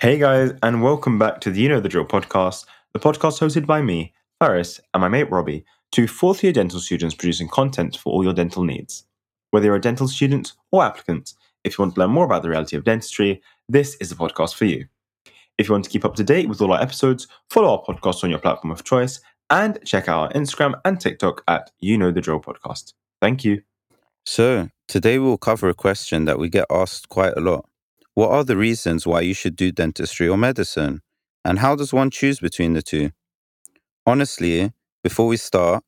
Hey 0.00 0.16
guys, 0.16 0.52
and 0.62 0.80
welcome 0.80 1.18
back 1.18 1.40
to 1.40 1.50
the 1.50 1.60
You 1.60 1.68
Know 1.68 1.80
the 1.80 1.88
Drill 1.88 2.04
podcast, 2.04 2.66
the 2.92 3.00
podcast 3.00 3.40
hosted 3.40 3.66
by 3.66 3.82
me, 3.82 4.14
Faris, 4.38 4.80
and 4.94 5.00
my 5.00 5.08
mate 5.08 5.28
Robbie, 5.28 5.64
two 5.90 6.06
fourth 6.06 6.44
year 6.44 6.52
dental 6.52 6.78
students 6.78 7.16
producing 7.16 7.48
content 7.48 7.96
for 7.96 8.12
all 8.12 8.22
your 8.22 8.32
dental 8.32 8.62
needs. 8.62 9.06
Whether 9.50 9.66
you're 9.66 9.74
a 9.74 9.80
dental 9.80 10.06
student 10.06 10.52
or 10.70 10.84
applicant, 10.84 11.34
if 11.64 11.76
you 11.76 11.82
want 11.82 11.96
to 11.96 12.00
learn 12.00 12.12
more 12.12 12.24
about 12.24 12.42
the 12.42 12.48
reality 12.48 12.76
of 12.76 12.84
dentistry, 12.84 13.42
this 13.68 13.96
is 13.96 14.08
the 14.08 14.14
podcast 14.14 14.54
for 14.54 14.66
you. 14.66 14.86
If 15.58 15.66
you 15.66 15.72
want 15.72 15.82
to 15.86 15.90
keep 15.90 16.04
up 16.04 16.14
to 16.14 16.22
date 16.22 16.48
with 16.48 16.62
all 16.62 16.72
our 16.72 16.80
episodes, 16.80 17.26
follow 17.50 17.72
our 17.72 17.82
podcast 17.82 18.22
on 18.22 18.30
your 18.30 18.38
platform 18.38 18.70
of 18.70 18.84
choice 18.84 19.18
and 19.50 19.80
check 19.84 20.08
out 20.08 20.28
our 20.28 20.32
Instagram 20.32 20.80
and 20.84 21.00
TikTok 21.00 21.42
at 21.48 21.72
You 21.80 21.98
Know 21.98 22.12
the 22.12 22.20
Drill 22.20 22.38
Podcast. 22.38 22.92
Thank 23.20 23.44
you. 23.44 23.62
So, 24.24 24.68
today 24.86 25.18
we'll 25.18 25.38
cover 25.38 25.68
a 25.68 25.74
question 25.74 26.24
that 26.26 26.38
we 26.38 26.48
get 26.48 26.66
asked 26.70 27.08
quite 27.08 27.32
a 27.36 27.40
lot. 27.40 27.68
What 28.18 28.32
are 28.32 28.42
the 28.42 28.56
reasons 28.56 29.06
why 29.06 29.20
you 29.20 29.32
should 29.32 29.54
do 29.54 29.70
dentistry 29.70 30.26
or 30.26 30.36
medicine? 30.36 31.02
And 31.44 31.60
how 31.60 31.76
does 31.76 31.92
one 31.92 32.10
choose 32.10 32.40
between 32.40 32.72
the 32.72 32.82
two? 32.82 33.12
Honestly, 34.04 34.72
before 35.04 35.28
we 35.28 35.36
start, 35.36 35.84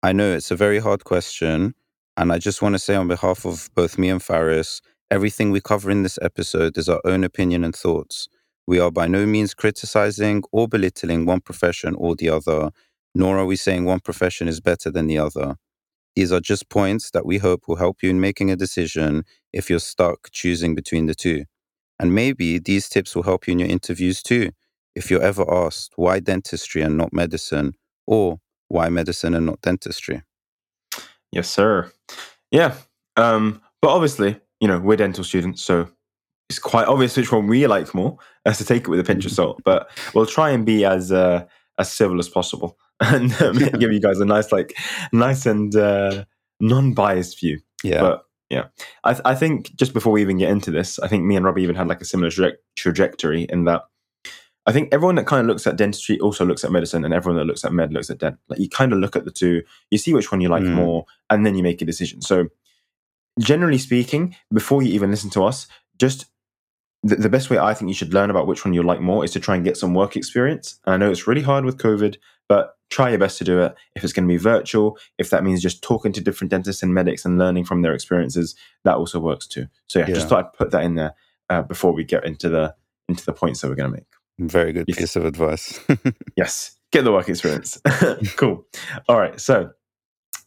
I 0.00 0.12
know 0.12 0.32
it's 0.32 0.52
a 0.52 0.54
very 0.54 0.78
hard 0.78 1.02
question, 1.02 1.74
and 2.16 2.30
I 2.30 2.38
just 2.38 2.62
want 2.62 2.76
to 2.76 2.78
say 2.78 2.94
on 2.94 3.08
behalf 3.08 3.44
of 3.44 3.70
both 3.74 3.98
me 3.98 4.08
and 4.08 4.22
Faris, 4.22 4.80
everything 5.10 5.50
we 5.50 5.60
cover 5.60 5.90
in 5.90 6.04
this 6.04 6.16
episode 6.22 6.78
is 6.78 6.88
our 6.88 7.00
own 7.04 7.24
opinion 7.24 7.64
and 7.64 7.74
thoughts. 7.74 8.28
We 8.68 8.78
are 8.78 8.92
by 8.92 9.08
no 9.08 9.26
means 9.26 9.52
criticizing 9.52 10.44
or 10.52 10.68
belittling 10.68 11.26
one 11.26 11.40
profession 11.40 11.96
or 11.96 12.14
the 12.14 12.28
other, 12.28 12.70
nor 13.16 13.36
are 13.36 13.46
we 13.46 13.56
saying 13.56 13.84
one 13.84 13.98
profession 13.98 14.46
is 14.46 14.60
better 14.60 14.92
than 14.92 15.08
the 15.08 15.18
other. 15.18 15.56
These 16.18 16.32
are 16.32 16.40
just 16.40 16.68
points 16.68 17.12
that 17.12 17.24
we 17.24 17.38
hope 17.38 17.68
will 17.68 17.76
help 17.76 18.02
you 18.02 18.10
in 18.10 18.20
making 18.20 18.50
a 18.50 18.56
decision 18.56 19.24
if 19.52 19.70
you're 19.70 19.78
stuck 19.78 20.32
choosing 20.32 20.74
between 20.74 21.06
the 21.06 21.14
two. 21.14 21.44
And 21.98 22.14
maybe 22.14 22.58
these 22.58 22.88
tips 22.88 23.14
will 23.14 23.24
help 23.24 23.46
you 23.46 23.52
in 23.52 23.58
your 23.58 23.68
interviews 23.68 24.22
too. 24.22 24.50
If 24.94 25.10
you're 25.10 25.22
ever 25.22 25.44
asked 25.52 25.92
why 25.96 26.20
dentistry 26.20 26.82
and 26.82 26.96
not 26.96 27.12
medicine, 27.12 27.74
or 28.06 28.40
why 28.68 28.88
medicine 28.88 29.34
and 29.34 29.46
not 29.46 29.60
dentistry. 29.62 30.22
Yes, 31.32 31.48
sir. 31.48 31.90
Yeah. 32.50 32.74
Um, 33.16 33.60
but 33.82 33.88
obviously, 33.88 34.40
you 34.60 34.68
know, 34.68 34.78
we're 34.78 34.96
dental 34.96 35.24
students, 35.24 35.62
so 35.62 35.88
it's 36.48 36.58
quite 36.58 36.86
obvious 36.86 37.16
which 37.16 37.30
one 37.30 37.46
we 37.46 37.66
like 37.66 37.94
more, 37.94 38.18
as 38.44 38.58
to 38.58 38.64
take 38.64 38.82
it 38.82 38.88
with 38.88 39.00
a 39.00 39.04
pinch 39.04 39.24
of 39.26 39.32
salt. 39.32 39.60
But 39.64 39.90
we'll 40.14 40.26
try 40.26 40.50
and 40.50 40.64
be 40.64 40.84
as 40.84 41.12
uh, 41.12 41.44
as 41.78 41.90
civil 41.90 42.18
as 42.18 42.28
possible. 42.28 42.78
and 43.00 43.32
um, 43.40 43.56
give 43.56 43.92
you 43.92 44.00
guys 44.00 44.18
a 44.18 44.24
nice, 44.24 44.50
like, 44.50 44.76
nice 45.12 45.46
and 45.46 45.74
uh, 45.76 46.24
non-biased 46.58 47.38
view. 47.38 47.60
Yeah. 47.84 48.00
But 48.00 48.24
yeah, 48.50 48.66
I, 49.04 49.12
th- 49.12 49.22
I 49.24 49.34
think 49.34 49.74
just 49.76 49.92
before 49.92 50.12
we 50.12 50.22
even 50.22 50.38
get 50.38 50.50
into 50.50 50.70
this, 50.70 50.98
I 50.98 51.08
think 51.08 51.24
me 51.24 51.36
and 51.36 51.44
Robbie 51.44 51.62
even 51.62 51.76
had 51.76 51.88
like 51.88 52.00
a 52.00 52.06
similar 52.06 52.30
tra- 52.30 52.56
trajectory 52.76 53.42
in 53.42 53.64
that 53.64 53.82
I 54.68 54.72
think 54.72 54.90
everyone 54.92 55.14
that 55.14 55.26
kind 55.26 55.40
of 55.40 55.46
looks 55.46 55.66
at 55.66 55.76
dentistry 55.76 56.20
also 56.20 56.44
looks 56.44 56.62
at 56.62 56.70
medicine, 56.70 57.02
and 57.02 57.14
everyone 57.14 57.38
that 57.38 57.46
looks 57.46 57.64
at 57.64 57.72
med 57.72 57.90
looks 57.90 58.10
at 58.10 58.18
dent. 58.18 58.36
Like 58.48 58.58
you 58.58 58.68
kind 58.68 58.92
of 58.92 58.98
look 58.98 59.16
at 59.16 59.24
the 59.24 59.30
two, 59.30 59.62
you 59.90 59.96
see 59.96 60.12
which 60.12 60.30
one 60.30 60.42
you 60.42 60.50
like 60.50 60.62
mm. 60.62 60.74
more, 60.74 61.06
and 61.30 61.46
then 61.46 61.56
you 61.56 61.62
make 61.62 61.80
a 61.80 61.86
decision. 61.86 62.20
So, 62.20 62.48
generally 63.38 63.78
speaking, 63.78 64.36
before 64.52 64.82
you 64.82 64.92
even 64.92 65.10
listen 65.10 65.30
to 65.30 65.44
us, 65.44 65.68
just 65.98 66.26
the, 67.02 67.16
the, 67.16 67.28
best 67.28 67.50
way 67.50 67.58
I 67.58 67.74
think 67.74 67.88
you 67.88 67.94
should 67.94 68.12
learn 68.12 68.30
about 68.30 68.46
which 68.46 68.64
one 68.64 68.74
you 68.74 68.82
like 68.82 69.00
more 69.00 69.24
is 69.24 69.30
to 69.32 69.40
try 69.40 69.54
and 69.54 69.64
get 69.64 69.76
some 69.76 69.94
work 69.94 70.16
experience. 70.16 70.80
And 70.84 70.94
I 70.94 70.96
know 70.96 71.10
it's 71.10 71.26
really 71.26 71.42
hard 71.42 71.64
with 71.64 71.78
COVID, 71.78 72.16
but 72.48 72.76
try 72.90 73.10
your 73.10 73.18
best 73.18 73.38
to 73.38 73.44
do 73.44 73.60
it. 73.60 73.74
If 73.94 74.02
it's 74.02 74.12
going 74.12 74.26
to 74.26 74.32
be 74.32 74.38
virtual, 74.38 74.98
if 75.18 75.30
that 75.30 75.44
means 75.44 75.62
just 75.62 75.82
talking 75.82 76.12
to 76.12 76.20
different 76.20 76.50
dentists 76.50 76.82
and 76.82 76.92
medics 76.92 77.24
and 77.24 77.38
learning 77.38 77.64
from 77.64 77.82
their 77.82 77.94
experiences, 77.94 78.56
that 78.84 78.96
also 78.96 79.20
works 79.20 79.46
too. 79.46 79.66
So 79.86 80.00
yeah, 80.00 80.06
yeah. 80.08 80.14
just 80.14 80.28
thought 80.28 80.46
I'd 80.46 80.52
put 80.54 80.70
that 80.72 80.82
in 80.82 80.96
there 80.96 81.14
uh, 81.50 81.62
before 81.62 81.92
we 81.92 82.04
get 82.04 82.24
into 82.24 82.48
the 82.48 82.74
into 83.08 83.24
the 83.24 83.32
points 83.32 83.60
that 83.60 83.68
we're 83.68 83.74
going 83.74 83.90
to 83.90 83.96
make. 83.96 84.06
Very 84.38 84.72
good 84.72 84.86
piece 84.86 85.16
of 85.16 85.24
advice. 85.24 85.80
yes, 86.36 86.76
get 86.92 87.02
the 87.02 87.12
work 87.12 87.28
experience. 87.28 87.80
cool. 88.36 88.66
All 89.08 89.18
right, 89.18 89.40
so 89.40 89.70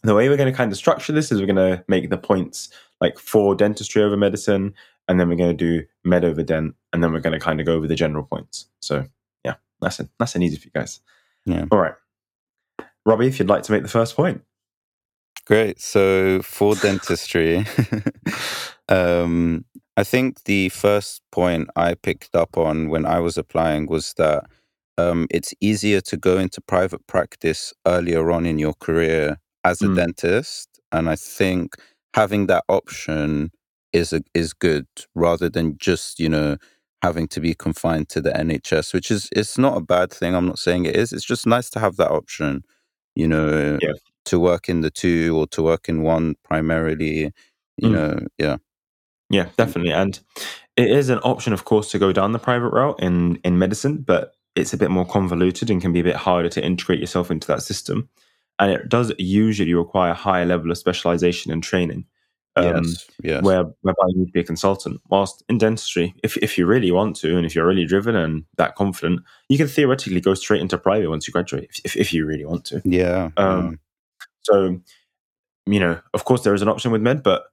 the 0.03 0.15
way 0.15 0.29
we're 0.29 0.37
going 0.37 0.51
to 0.51 0.55
kind 0.55 0.71
of 0.71 0.77
structure 0.77 1.11
this 1.11 1.31
is 1.31 1.39
we're 1.39 1.47
going 1.47 1.77
to 1.77 1.83
make 1.87 2.09
the 2.09 2.17
points 2.17 2.69
like 3.01 3.17
for 3.19 3.55
dentistry 3.55 4.03
over 4.03 4.15
medicine, 4.15 4.73
and 5.11 5.19
then 5.19 5.27
we're 5.27 5.35
going 5.35 5.55
to 5.55 5.65
do 5.65 5.85
med 6.05 6.23
over 6.23 6.41
dent, 6.41 6.73
and 6.93 7.03
then 7.03 7.11
we're 7.11 7.19
going 7.19 7.37
to 7.37 7.39
kind 7.39 7.59
of 7.59 7.65
go 7.65 7.73
over 7.73 7.85
the 7.85 7.95
general 7.95 8.23
points. 8.23 8.67
So 8.81 9.05
yeah, 9.43 9.55
that's 9.81 9.99
and 9.99 10.07
nice 10.21 10.35
and 10.35 10.43
easy 10.43 10.55
for 10.55 10.67
you 10.67 10.71
guys. 10.73 11.01
Yeah. 11.45 11.65
All 11.69 11.79
right, 11.79 11.95
Robbie, 13.05 13.27
if 13.27 13.37
you'd 13.37 13.49
like 13.49 13.63
to 13.63 13.73
make 13.73 13.83
the 13.83 13.89
first 13.89 14.15
point. 14.15 14.41
Great. 15.45 15.81
So 15.81 16.41
for 16.43 16.75
dentistry, 16.75 17.65
um, 18.89 19.65
I 19.97 20.05
think 20.05 20.45
the 20.45 20.69
first 20.69 21.21
point 21.33 21.67
I 21.75 21.95
picked 21.95 22.33
up 22.33 22.57
on 22.57 22.87
when 22.87 23.05
I 23.05 23.19
was 23.19 23.37
applying 23.37 23.87
was 23.87 24.13
that 24.17 24.45
um, 24.97 25.27
it's 25.29 25.53
easier 25.59 25.99
to 25.99 26.15
go 26.15 26.37
into 26.37 26.61
private 26.61 27.05
practice 27.05 27.73
earlier 27.85 28.31
on 28.31 28.45
in 28.45 28.59
your 28.59 28.75
career 28.75 29.41
as 29.65 29.81
a 29.81 29.87
mm. 29.87 29.97
dentist, 29.97 30.79
and 30.93 31.09
I 31.09 31.17
think 31.17 31.75
having 32.13 32.47
that 32.47 32.63
option 32.69 33.51
is 33.93 34.13
a, 34.13 34.21
is 34.33 34.53
good 34.53 34.87
rather 35.15 35.49
than 35.49 35.77
just 35.77 36.19
you 36.19 36.29
know 36.29 36.57
having 37.01 37.27
to 37.27 37.39
be 37.39 37.55
confined 37.55 38.09
to 38.09 38.21
the 38.21 38.31
NHS, 38.31 38.93
which 38.93 39.09
is 39.09 39.29
it's 39.35 39.57
not 39.57 39.77
a 39.77 39.81
bad 39.81 40.11
thing. 40.11 40.35
I'm 40.35 40.45
not 40.45 40.59
saying 40.59 40.85
it 40.85 40.95
is. 40.95 41.11
It's 41.11 41.25
just 41.25 41.47
nice 41.47 41.69
to 41.71 41.79
have 41.79 41.97
that 41.97 42.11
option, 42.11 42.63
you 43.15 43.27
know, 43.27 43.79
yeah. 43.81 43.93
to 44.25 44.39
work 44.39 44.69
in 44.69 44.81
the 44.81 44.91
two 44.91 45.35
or 45.37 45.47
to 45.47 45.63
work 45.63 45.89
in 45.89 46.03
one 46.03 46.35
primarily. 46.43 47.31
You 47.77 47.87
mm. 47.87 47.91
know, 47.91 48.27
yeah, 48.37 48.57
yeah, 49.29 49.49
definitely. 49.57 49.93
And 49.93 50.19
it 50.77 50.89
is 50.91 51.09
an 51.09 51.19
option, 51.19 51.53
of 51.53 51.65
course, 51.65 51.89
to 51.91 51.99
go 51.99 52.11
down 52.11 52.33
the 52.33 52.39
private 52.39 52.69
route 52.69 53.01
in 53.01 53.37
in 53.43 53.57
medicine, 53.57 54.03
but 54.05 54.35
it's 54.55 54.73
a 54.73 54.77
bit 54.77 54.91
more 54.91 55.05
convoluted 55.05 55.69
and 55.69 55.81
can 55.81 55.93
be 55.93 56.01
a 56.01 56.03
bit 56.03 56.15
harder 56.15 56.49
to 56.49 56.63
integrate 56.63 56.99
yourself 56.99 57.31
into 57.31 57.47
that 57.47 57.63
system. 57.63 58.09
And 58.59 58.71
it 58.71 58.89
does 58.89 59.11
usually 59.17 59.73
require 59.73 60.11
a 60.11 60.15
higher 60.15 60.45
level 60.45 60.69
of 60.69 60.77
specialization 60.77 61.51
and 61.51 61.63
training 61.63 62.05
um, 62.55 62.83
yes, 62.83 63.09
yes. 63.23 63.43
Where, 63.43 63.63
whereby 63.81 64.03
you 64.09 64.19
need 64.19 64.27
to 64.27 64.31
be 64.31 64.41
a 64.41 64.43
consultant. 64.43 65.01
Whilst 65.09 65.43
in 65.47 65.57
dentistry, 65.57 66.13
if, 66.23 66.37
if 66.37 66.57
you 66.57 66.65
really 66.65 66.91
want 66.91 67.15
to, 67.17 67.37
and 67.37 67.45
if 67.45 67.55
you're 67.55 67.67
really 67.67 67.85
driven 67.85 68.15
and 68.15 68.43
that 68.57 68.75
confident, 68.75 69.21
you 69.49 69.57
can 69.57 69.67
theoretically 69.67 70.21
go 70.21 70.33
straight 70.33 70.61
into 70.61 70.77
private 70.77 71.09
once 71.09 71.27
you 71.27 71.31
graduate, 71.31 71.81
if, 71.85 71.95
if 71.95 72.13
you 72.13 72.25
really 72.25 72.45
want 72.45 72.65
to. 72.65 72.81
Yeah. 72.83 73.29
Um, 73.37 73.79
So, 74.43 74.81
you 75.67 75.79
know, 75.79 75.99
of 76.15 76.25
course, 76.25 76.43
there 76.43 76.55
is 76.55 76.63
an 76.63 76.67
option 76.67 76.91
with 76.91 77.01
med, 77.01 77.21
but 77.21 77.43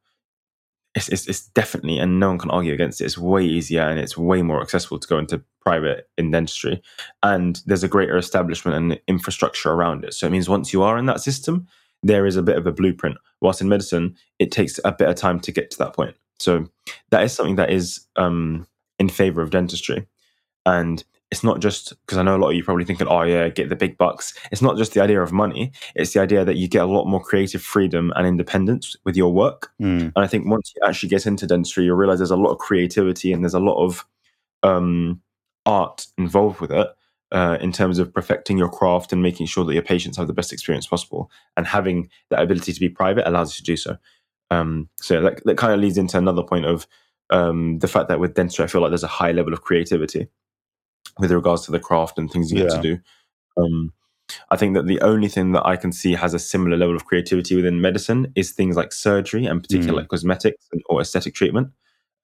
it's, 0.95 1.11
it's, 1.11 1.29
it's, 1.29 1.47
definitely, 1.49 1.99
and 1.99 2.19
no 2.19 2.29
one 2.29 2.39
can 2.39 2.51
argue 2.51 2.73
against 2.73 3.03
it, 3.03 3.05
it's 3.05 3.19
way 3.19 3.45
easier 3.45 3.83
and 3.83 4.01
it's 4.01 4.17
way 4.17 4.41
more 4.41 4.63
accessible 4.63 4.99
to 4.99 5.07
go 5.07 5.19
into 5.19 5.45
private 5.61 6.09
in 6.17 6.31
dentistry. 6.31 6.83
And 7.23 7.61
there's 7.67 7.85
a 7.85 7.89
greater 7.89 8.17
establishment 8.17 8.75
and 8.75 9.01
infrastructure 9.07 9.71
around 9.71 10.05
it. 10.05 10.15
So 10.15 10.27
it 10.27 10.31
means 10.31 10.49
once 10.49 10.73
you 10.73 10.83
are 10.83 10.97
in 10.97 11.05
that 11.07 11.21
system, 11.21 11.69
there 12.03 12.27
is 12.27 12.37
a 12.37 12.43
bit 12.43 12.57
of 12.57 12.67
a 12.67 12.73
blueprint. 12.73 13.17
Whilst 13.41 13.61
in 13.61 13.69
medicine, 13.69 14.17
it 14.39 14.51
takes 14.51 14.81
a 14.85 14.93
bit 14.93 15.09
of 15.09 15.17
time 15.17 15.41
to 15.41 15.53
get 15.53 15.71
to 15.71 15.79
that 15.79 15.95
point. 15.95 16.17
So 16.39 16.67
that 17.11 17.23
is 17.23 17.33
something 17.33 17.57
that 17.57 17.71
is 17.71 18.07
um, 18.17 18.67
in 18.99 19.09
favor 19.09 19.43
of 19.43 19.51
dentistry. 19.51 20.07
And 20.67 21.03
it's 21.31 21.45
not 21.45 21.61
just 21.61 21.91
because 22.07 22.19
I 22.19 22.23
know 22.23 22.37
a 22.37 22.39
lot 22.39 22.51
of 22.51 22.57
you 22.57 22.65
probably 22.65 22.85
thinking, 22.85 23.07
oh, 23.07 23.23
yeah, 23.23 23.49
get 23.49 23.69
the 23.69 23.77
big 23.77 23.99
bucks. 23.99 24.35
It's 24.51 24.63
not 24.63 24.77
just 24.77 24.95
the 24.95 25.03
idea 25.03 25.21
of 25.21 25.33
money, 25.33 25.73
it's 25.95 26.15
the 26.15 26.21
idea 26.21 26.45
that 26.45 26.57
you 26.57 26.69
get 26.69 26.83
a 26.83 26.87
lot 26.87 27.07
more 27.07 27.23
creative 27.23 27.63
freedom 27.63 28.13
and 28.17 28.27
independence 28.27 28.97
with 29.05 29.17
your 29.17 29.33
work. 29.33 29.71
Mm. 29.81 30.13
And 30.15 30.25
I 30.25 30.27
think 30.27 30.47
once 30.47 30.73
you 30.75 30.83
actually 30.87 31.11
get 31.11 31.27
into 31.27 31.47
dentistry, 31.47 31.85
you 31.85 31.95
realize 31.95 32.19
there's 32.19 32.31
a 32.31 32.37
lot 32.37 32.53
of 32.53 32.59
creativity 32.59 33.33
and 33.33 33.45
there's 33.45 33.55
a 33.55 33.61
lot 33.61 33.83
of 33.83 34.07
um, 34.63 35.21
art 35.67 36.07
involved 36.17 36.61
with 36.61 36.73
it 36.73 36.89
uh, 37.33 37.59
in 37.61 37.73
terms 37.73 37.99
of 37.99 38.13
perfecting 38.13 38.59
your 38.59 38.69
craft 38.69 39.13
and 39.13 39.23
making 39.23 39.47
sure 39.47 39.65
that 39.65 39.75
your 39.75 39.83
patients 39.83 40.17
have 40.17 40.27
the 40.27 40.33
best 40.33 40.53
experience 40.53 40.87
possible. 40.87 41.31
And 41.57 41.67
having 41.67 42.09
that 42.31 42.43
ability 42.43 42.73
to 42.73 42.81
be 42.81 42.89
private 42.89 43.29
allows 43.29 43.55
you 43.55 43.59
to 43.59 43.73
do 43.73 43.77
so. 43.77 43.99
Um, 44.51 44.89
so 44.97 45.21
that, 45.21 45.43
that 45.45 45.59
kind 45.59 45.73
of 45.73 45.81
leads 45.81 45.99
into 45.99 46.17
another 46.17 46.43
point 46.43 46.65
of 46.65 46.87
um, 47.31 47.79
the 47.81 47.89
fact 47.89 48.09
that 48.09 48.21
with 48.21 48.35
dentistry, 48.35 48.65
I 48.65 48.69
feel 48.69 48.81
like 48.81 48.91
there's 48.91 49.03
a 49.03 49.09
high 49.09 49.33
level 49.33 49.53
of 49.53 49.63
creativity 49.63 50.29
with 51.19 51.31
regards 51.31 51.67
to 51.67 51.73
the 51.73 51.81
craft 51.81 52.19
and 52.19 52.31
things 52.31 52.51
you 52.51 52.59
yeah. 52.59 52.69
get 52.69 52.83
to 52.83 52.83
do. 52.83 52.99
Um, 53.57 53.93
I 54.51 54.57
think 54.57 54.75
that 54.75 54.87
the 54.87 55.01
only 55.01 55.29
thing 55.29 55.53
that 55.53 55.67
I 55.67 55.77
can 55.77 55.93
see 55.93 56.15
has 56.15 56.35
a 56.35 56.39
similar 56.39 56.77
level 56.77 56.97
of 56.97 57.07
creativity 57.07 57.57
within 57.57 57.81
medicine 57.81 58.33
is 58.35 58.53
things 58.53 58.77
like 58.77 58.93
surgery 58.93 59.47
and 59.47 59.63
particularly 59.63 59.97
mm. 59.97 60.01
like 60.03 60.09
cosmetics 60.09 60.69
or 60.87 61.01
aesthetic 61.01 61.35
treatment 61.35 61.69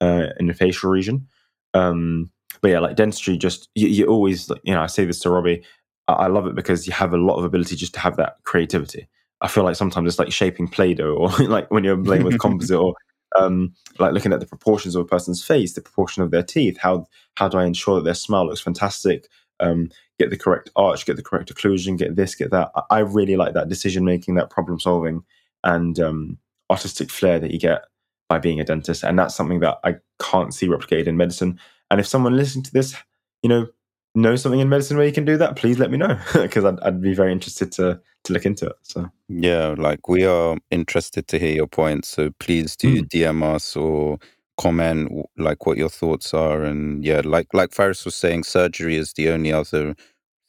uh, 0.01 0.27
in 0.39 0.47
the 0.47 0.53
facial 0.53 0.89
region. 0.89 1.27
Um, 1.73 2.31
but 2.65 2.71
yeah, 2.71 2.79
like 2.79 2.95
dentistry, 2.95 3.37
just 3.37 3.69
you, 3.75 3.87
you 3.87 4.07
always, 4.07 4.49
you 4.63 4.73
know, 4.73 4.81
I 4.81 4.87
say 4.87 5.05
this 5.05 5.19
to 5.19 5.29
Robbie, 5.29 5.61
I, 6.07 6.13
I, 6.13 6.27
love 6.29 6.47
it 6.47 6.55
because 6.55 6.87
you 6.87 6.93
have 6.93 7.13
a 7.13 7.17
lot 7.17 7.37
of 7.37 7.45
ability 7.45 7.75
just 7.75 7.93
to 7.93 7.99
have 7.99 8.17
that 8.17 8.37
creativity. 8.43 9.07
I 9.41 9.47
feel 9.47 9.63
like 9.63 9.75
sometimes 9.75 10.07
it's 10.07 10.17
like 10.17 10.31
shaping 10.31 10.67
Play-Doh 10.67 11.13
or 11.13 11.29
like 11.47 11.69
when 11.69 11.83
you're 11.83 12.03
playing 12.03 12.23
with 12.23 12.39
composite 12.39 12.79
or 12.79 12.95
um, 13.37 13.75
like 13.99 14.13
looking 14.13 14.33
at 14.33 14.39
the 14.39 14.47
proportions 14.47 14.95
of 14.95 15.03
a 15.03 15.07
person's 15.07 15.45
face, 15.45 15.73
the 15.73 15.81
proportion 15.81 16.23
of 16.23 16.31
their 16.31 16.41
teeth. 16.41 16.79
How 16.79 17.05
how 17.35 17.47
do 17.47 17.59
I 17.59 17.65
ensure 17.65 17.97
that 17.97 18.03
their 18.03 18.15
smile 18.15 18.47
looks 18.47 18.61
fantastic? 18.61 19.27
Um, 19.59 19.91
get 20.17 20.31
the 20.31 20.37
correct 20.37 20.71
arch, 20.75 21.05
get 21.05 21.17
the 21.17 21.21
correct 21.21 21.53
occlusion, 21.53 21.99
get 21.99 22.15
this, 22.15 22.33
get 22.33 22.49
that. 22.49 22.71
I, 22.75 22.81
I 22.89 22.99
really 23.01 23.35
like 23.35 23.53
that 23.53 23.69
decision 23.69 24.05
making, 24.05 24.33
that 24.35 24.49
problem 24.49 24.79
solving, 24.79 25.23
and 25.63 25.99
um, 25.99 26.39
artistic 26.71 27.11
flair 27.11 27.39
that 27.39 27.51
you 27.51 27.59
get 27.59 27.83
by 28.27 28.39
being 28.39 28.59
a 28.59 28.63
dentist, 28.63 29.03
and 29.03 29.19
that's 29.19 29.35
something 29.35 29.59
that 29.59 29.77
I 29.83 29.97
can't 30.19 30.51
see 30.51 30.65
replicated 30.65 31.05
in 31.05 31.15
medicine. 31.15 31.59
And 31.95 32.01
if 32.01 32.07
someone 32.07 32.35
listening 32.35 32.63
to 32.63 32.73
this, 32.73 32.93
you 33.41 33.47
know, 33.47 33.67
knows 34.15 34.41
something 34.41 34.59
in 34.59 34.67
medicine 34.67 34.97
where 34.97 35.05
you 35.05 35.13
can 35.13 35.23
do 35.23 35.37
that, 35.37 35.55
please 35.55 35.79
let 35.79 35.89
me 35.89 35.95
know 35.97 36.19
because 36.33 36.65
I'd, 36.65 36.77
I'd 36.81 37.01
be 37.01 37.13
very 37.13 37.31
interested 37.31 37.71
to 37.73 38.01
to 38.25 38.33
look 38.33 38.45
into 38.45 38.65
it. 38.65 38.75
So 38.81 39.09
yeah, 39.29 39.75
like 39.77 40.09
we 40.09 40.25
are 40.25 40.57
interested 40.71 41.29
to 41.29 41.39
hear 41.39 41.53
your 41.55 41.67
points. 41.67 42.09
So 42.09 42.31
please 42.37 42.75
do 42.75 43.01
Mm. 43.01 43.07
DM 43.07 43.43
us 43.43 43.77
or 43.77 44.17
comment 44.57 45.09
like 45.37 45.65
what 45.65 45.77
your 45.77 45.87
thoughts 45.87 46.33
are. 46.33 46.63
And 46.63 47.01
yeah, 47.05 47.21
like 47.23 47.53
like 47.53 47.73
Faris 47.73 48.03
was 48.03 48.15
saying, 48.15 48.43
surgery 48.43 48.97
is 48.97 49.13
the 49.13 49.29
only 49.29 49.53
other 49.53 49.95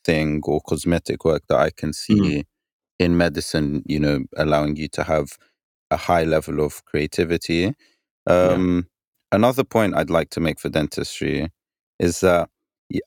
thing 0.04 0.40
or 0.43 0.60
cosmetic 0.62 1.25
work 1.25 1.44
that 1.48 1.60
I 1.60 1.70
can 1.70 1.93
see 1.93 2.43
in 2.98 3.16
medicine. 3.16 3.84
You 3.87 4.00
know, 4.00 4.25
allowing 4.37 4.75
you 4.75 4.88
to 4.88 5.04
have 5.04 5.38
a 5.93 5.96
high 5.96 6.25
level 6.25 6.60
of 6.60 6.84
creativity. 6.87 7.72
Um, 8.26 8.88
Another 9.37 9.65
point 9.65 9.94
I'd 9.94 10.09
like 10.09 10.31
to 10.31 10.41
make 10.41 10.59
for 10.59 10.71
dentistry 10.71 11.50
is 11.99 12.21
that 12.21 12.49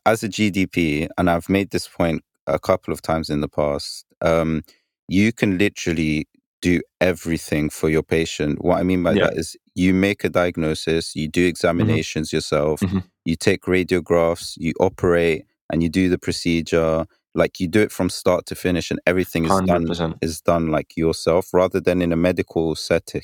as 0.06 0.22
a 0.22 0.30
GDP, 0.30 1.08
and 1.18 1.28
I've 1.28 1.50
made 1.50 1.72
this 1.72 1.88
point 1.88 2.22
a 2.46 2.60
couple 2.60 2.94
of 2.94 3.02
times 3.02 3.31
in 3.31 3.42
the 3.42 3.48
past, 3.48 4.06
um, 4.22 4.62
you 5.08 5.34
can 5.34 5.58
literally 5.58 6.28
do 6.62 6.81
everything 7.02 7.72
for 7.72 7.90
your 7.90 8.04
patient. 8.04 8.64
What 8.64 8.78
I 8.78 8.84
mean 8.84 9.02
by 9.02 9.14
Yeah. 9.14 9.24
that 9.24 9.38
is 9.38 9.58
you 9.74 9.92
make 9.92 10.24
a 10.24 10.30
diagnosis, 10.30 11.16
you 11.16 11.28
do 11.28 11.48
examinations 11.48 12.32
yourself, 12.32 12.82
Mhm. 12.82 13.06
you 13.25 13.36
take 13.36 13.64
radiographs, 13.64 14.54
you 14.58 14.74
operate, 14.80 15.46
and 15.72 15.82
you 15.82 15.90
do 15.90 16.10
the 16.10 16.20
procedure. 16.20 17.08
Like 17.34 17.60
you 17.60 17.68
do 17.68 17.82
it 17.82 17.92
from 17.92 18.08
start 18.12 18.46
to 18.48 18.56
finish, 18.56 18.92
and 18.92 19.00
everything 19.08 19.46
is 19.46 19.52
hundred 19.52 19.88
done 19.88 20.16
is 20.22 20.42
done 20.42 20.68
like 20.68 20.96
yourself, 20.96 21.56
rather 21.56 21.80
than 21.80 22.04
in 22.04 22.12
a 22.12 22.16
medical 22.30 22.75
setting 22.75 23.24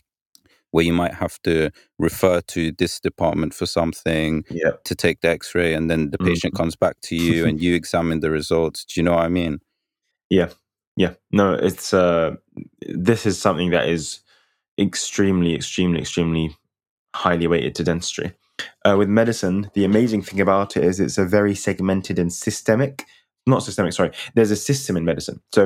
where 0.76 0.84
you 0.90 0.94
might 0.94 1.14
have 1.14 1.36
to 1.44 1.72
refer 1.98 2.42
to 2.42 2.62
this 2.82 3.00
department 3.00 3.54
for 3.54 3.66
something 3.66 4.44
Yeah, 4.50 4.72
to 4.84 4.94
take 4.96 5.22
the 5.22 5.30
x-ray 5.30 5.74
and 5.74 5.90
then 5.90 6.12
the 6.12 6.18
patient 6.18 6.54
Mhm. 6.54 6.58
comes 6.58 6.76
back 6.76 6.96
to 7.08 7.16
you 7.16 7.46
and 7.48 7.62
you 7.62 7.76
examine 7.76 8.20
the 8.20 8.30
results 8.30 8.84
do 8.86 9.00
you 9.00 9.04
know 9.06 9.16
what 9.16 9.26
i 9.26 9.30
mean 9.30 9.60
Yeah. 10.30 10.50
yeah. 10.98 11.14
No, 11.32 11.54
it's 11.68 11.94
uh, 11.94 12.36
this 13.08 13.26
is 13.26 13.42
something 13.42 13.72
that 13.72 13.88
is 13.96 14.20
extremely, 14.78 15.56
extremely, 15.56 16.00
extremely 16.02 16.46
highly 17.16 17.48
weighted 17.48 17.76
to 17.76 17.84
dentistry. 17.84 18.34
Uh, 18.86 18.96
with 18.98 19.10
medicine, 19.10 19.70
the 19.74 19.86
amazing 19.86 20.22
thing 20.24 20.42
about 20.42 20.76
it 20.78 20.84
is 20.84 21.00
it's 21.00 21.18
a 21.18 21.26
very 21.26 21.56
segmented 21.56 22.20
and 22.20 22.32
systemic, 22.34 23.04
not 23.48 23.64
systemic, 23.64 23.94
sorry, 23.94 24.12
there's 24.36 24.52
a 24.52 24.56
system 24.70 24.98
in 24.98 25.06
medicine. 25.06 25.40
So 25.54 25.62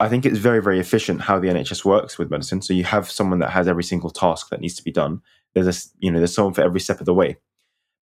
I 0.00 0.08
think 0.08 0.24
it's 0.24 0.38
very, 0.38 0.62
very 0.62 0.78
efficient 0.78 1.22
how 1.22 1.38
the 1.40 1.48
NHS 1.48 1.84
works 1.84 2.18
with 2.18 2.30
medicine. 2.30 2.62
So 2.62 2.72
you 2.72 2.84
have 2.84 3.10
someone 3.10 3.40
that 3.40 3.50
has 3.50 3.66
every 3.66 3.82
single 3.84 4.10
task 4.10 4.50
that 4.50 4.60
needs 4.60 4.76
to 4.76 4.84
be 4.84 4.92
done. 4.92 5.22
There's 5.54 5.66
a, 5.66 5.88
you 5.98 6.10
know, 6.10 6.18
there's 6.18 6.34
someone 6.34 6.54
for 6.54 6.62
every 6.62 6.80
step 6.80 7.00
of 7.00 7.06
the 7.06 7.14
way. 7.14 7.38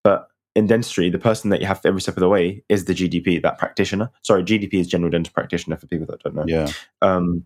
But 0.04 0.28
in 0.56 0.68
dentistry, 0.68 1.10
the 1.10 1.20
person 1.20 1.50
that 1.52 1.62
you 1.62 1.68
have 1.68 1.82
for 1.82 1.88
every 1.88 2.02
step 2.02 2.18
of 2.18 2.22
the 2.22 2.30
way 2.30 2.64
is 2.70 2.86
the 2.86 2.94
GDP, 2.94 3.42
that 3.42 3.58
practitioner. 3.58 4.12
Sorry, 4.24 4.44
GDP 4.44 4.76
is 4.76 4.88
general 4.88 5.10
dental 5.10 5.34
practitioner 5.34 5.78
for 5.78 5.88
people 5.88 6.08
that 6.08 6.22
don't 6.22 6.36
know 6.36 6.46
yeah 6.48 6.72
um, 7.02 7.46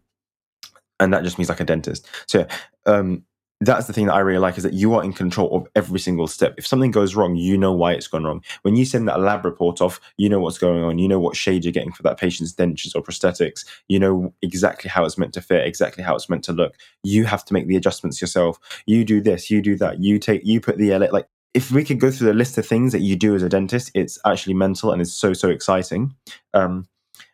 and 0.99 1.13
that 1.13 1.23
just 1.23 1.37
means 1.37 1.49
like 1.49 1.59
a 1.59 1.65
dentist. 1.65 2.07
So 2.27 2.45
um, 2.85 3.23
that's 3.61 3.87
the 3.87 3.93
thing 3.93 4.05
that 4.05 4.13
I 4.13 4.19
really 4.19 4.39
like 4.39 4.57
is 4.57 4.63
that 4.63 4.73
you 4.73 4.93
are 4.93 5.03
in 5.03 5.11
control 5.11 5.53
of 5.55 5.67
every 5.75 5.99
single 5.99 6.27
step. 6.27 6.55
If 6.57 6.65
something 6.65 6.91
goes 6.91 7.13
wrong, 7.13 7.35
you 7.35 7.57
know 7.57 7.73
why 7.73 7.91
it's 7.91 8.07
gone 8.07 8.23
wrong. 8.23 8.41
When 8.61 8.77
you 8.77 8.85
send 8.85 9.07
that 9.07 9.19
lab 9.19 9.43
report 9.43 9.81
off, 9.81 9.99
you 10.17 10.29
know 10.29 10.39
what's 10.39 10.57
going 10.57 10.81
on. 10.81 10.97
You 10.97 11.09
know 11.09 11.19
what 11.19 11.35
shade 11.35 11.65
you're 11.65 11.73
getting 11.73 11.91
for 11.91 12.03
that 12.03 12.17
patient's 12.17 12.53
dentures 12.53 12.95
or 12.95 13.03
prosthetics. 13.03 13.65
You 13.89 13.99
know 13.99 14.33
exactly 14.41 14.89
how 14.89 15.03
it's 15.03 15.17
meant 15.17 15.33
to 15.33 15.41
fit, 15.41 15.67
exactly 15.67 16.03
how 16.03 16.15
it's 16.15 16.29
meant 16.29 16.45
to 16.45 16.53
look. 16.53 16.75
You 17.03 17.25
have 17.25 17.43
to 17.45 17.53
make 17.53 17.67
the 17.67 17.75
adjustments 17.75 18.21
yourself. 18.21 18.59
You 18.85 19.03
do 19.03 19.19
this, 19.19 19.51
you 19.51 19.61
do 19.61 19.75
that. 19.77 19.99
You 19.99 20.19
take, 20.19 20.45
you 20.45 20.61
put 20.61 20.77
the 20.77 20.93
ele- 20.93 21.11
like. 21.11 21.27
If 21.55 21.71
we 21.71 21.83
could 21.83 21.99
go 21.99 22.11
through 22.11 22.27
the 22.27 22.33
list 22.35 22.59
of 22.59 22.67
things 22.67 22.91
that 22.91 22.99
you 22.99 23.15
do 23.15 23.33
as 23.33 23.41
a 23.41 23.49
dentist, 23.49 23.89
it's 23.95 24.19
actually 24.23 24.53
mental 24.53 24.91
and 24.91 25.01
it's 25.01 25.11
so 25.11 25.33
so 25.33 25.49
exciting. 25.49 26.13
Um, 26.53 26.87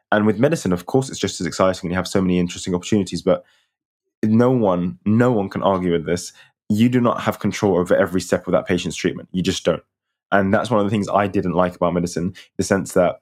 and 0.09 0.25
with 0.25 0.39
medicine, 0.39 0.71
of 0.71 0.85
course, 0.85 1.09
it's 1.09 1.19
just 1.19 1.41
as 1.41 1.47
exciting 1.47 1.81
and 1.87 1.91
you 1.91 1.97
have 1.97 2.07
so 2.07 2.21
many 2.21 2.39
interesting 2.39 2.73
opportunities. 2.73 3.21
But 3.21 3.43
no 4.29 4.51
one, 4.51 4.99
no 5.05 5.31
one 5.31 5.49
can 5.49 5.63
argue 5.63 5.91
with 5.91 6.05
this. 6.05 6.33
You 6.69 6.89
do 6.89 6.99
not 6.99 7.21
have 7.21 7.39
control 7.39 7.77
over 7.77 7.95
every 7.95 8.21
step 8.21 8.47
of 8.47 8.51
that 8.53 8.67
patient's 8.67 8.97
treatment. 8.97 9.29
You 9.31 9.43
just 9.43 9.63
don't. 9.63 9.83
And 10.31 10.53
that's 10.53 10.69
one 10.69 10.79
of 10.79 10.85
the 10.85 10.89
things 10.89 11.07
I 11.07 11.27
didn't 11.27 11.53
like 11.53 11.75
about 11.75 11.93
medicine, 11.93 12.33
the 12.57 12.63
sense 12.63 12.93
that 12.93 13.19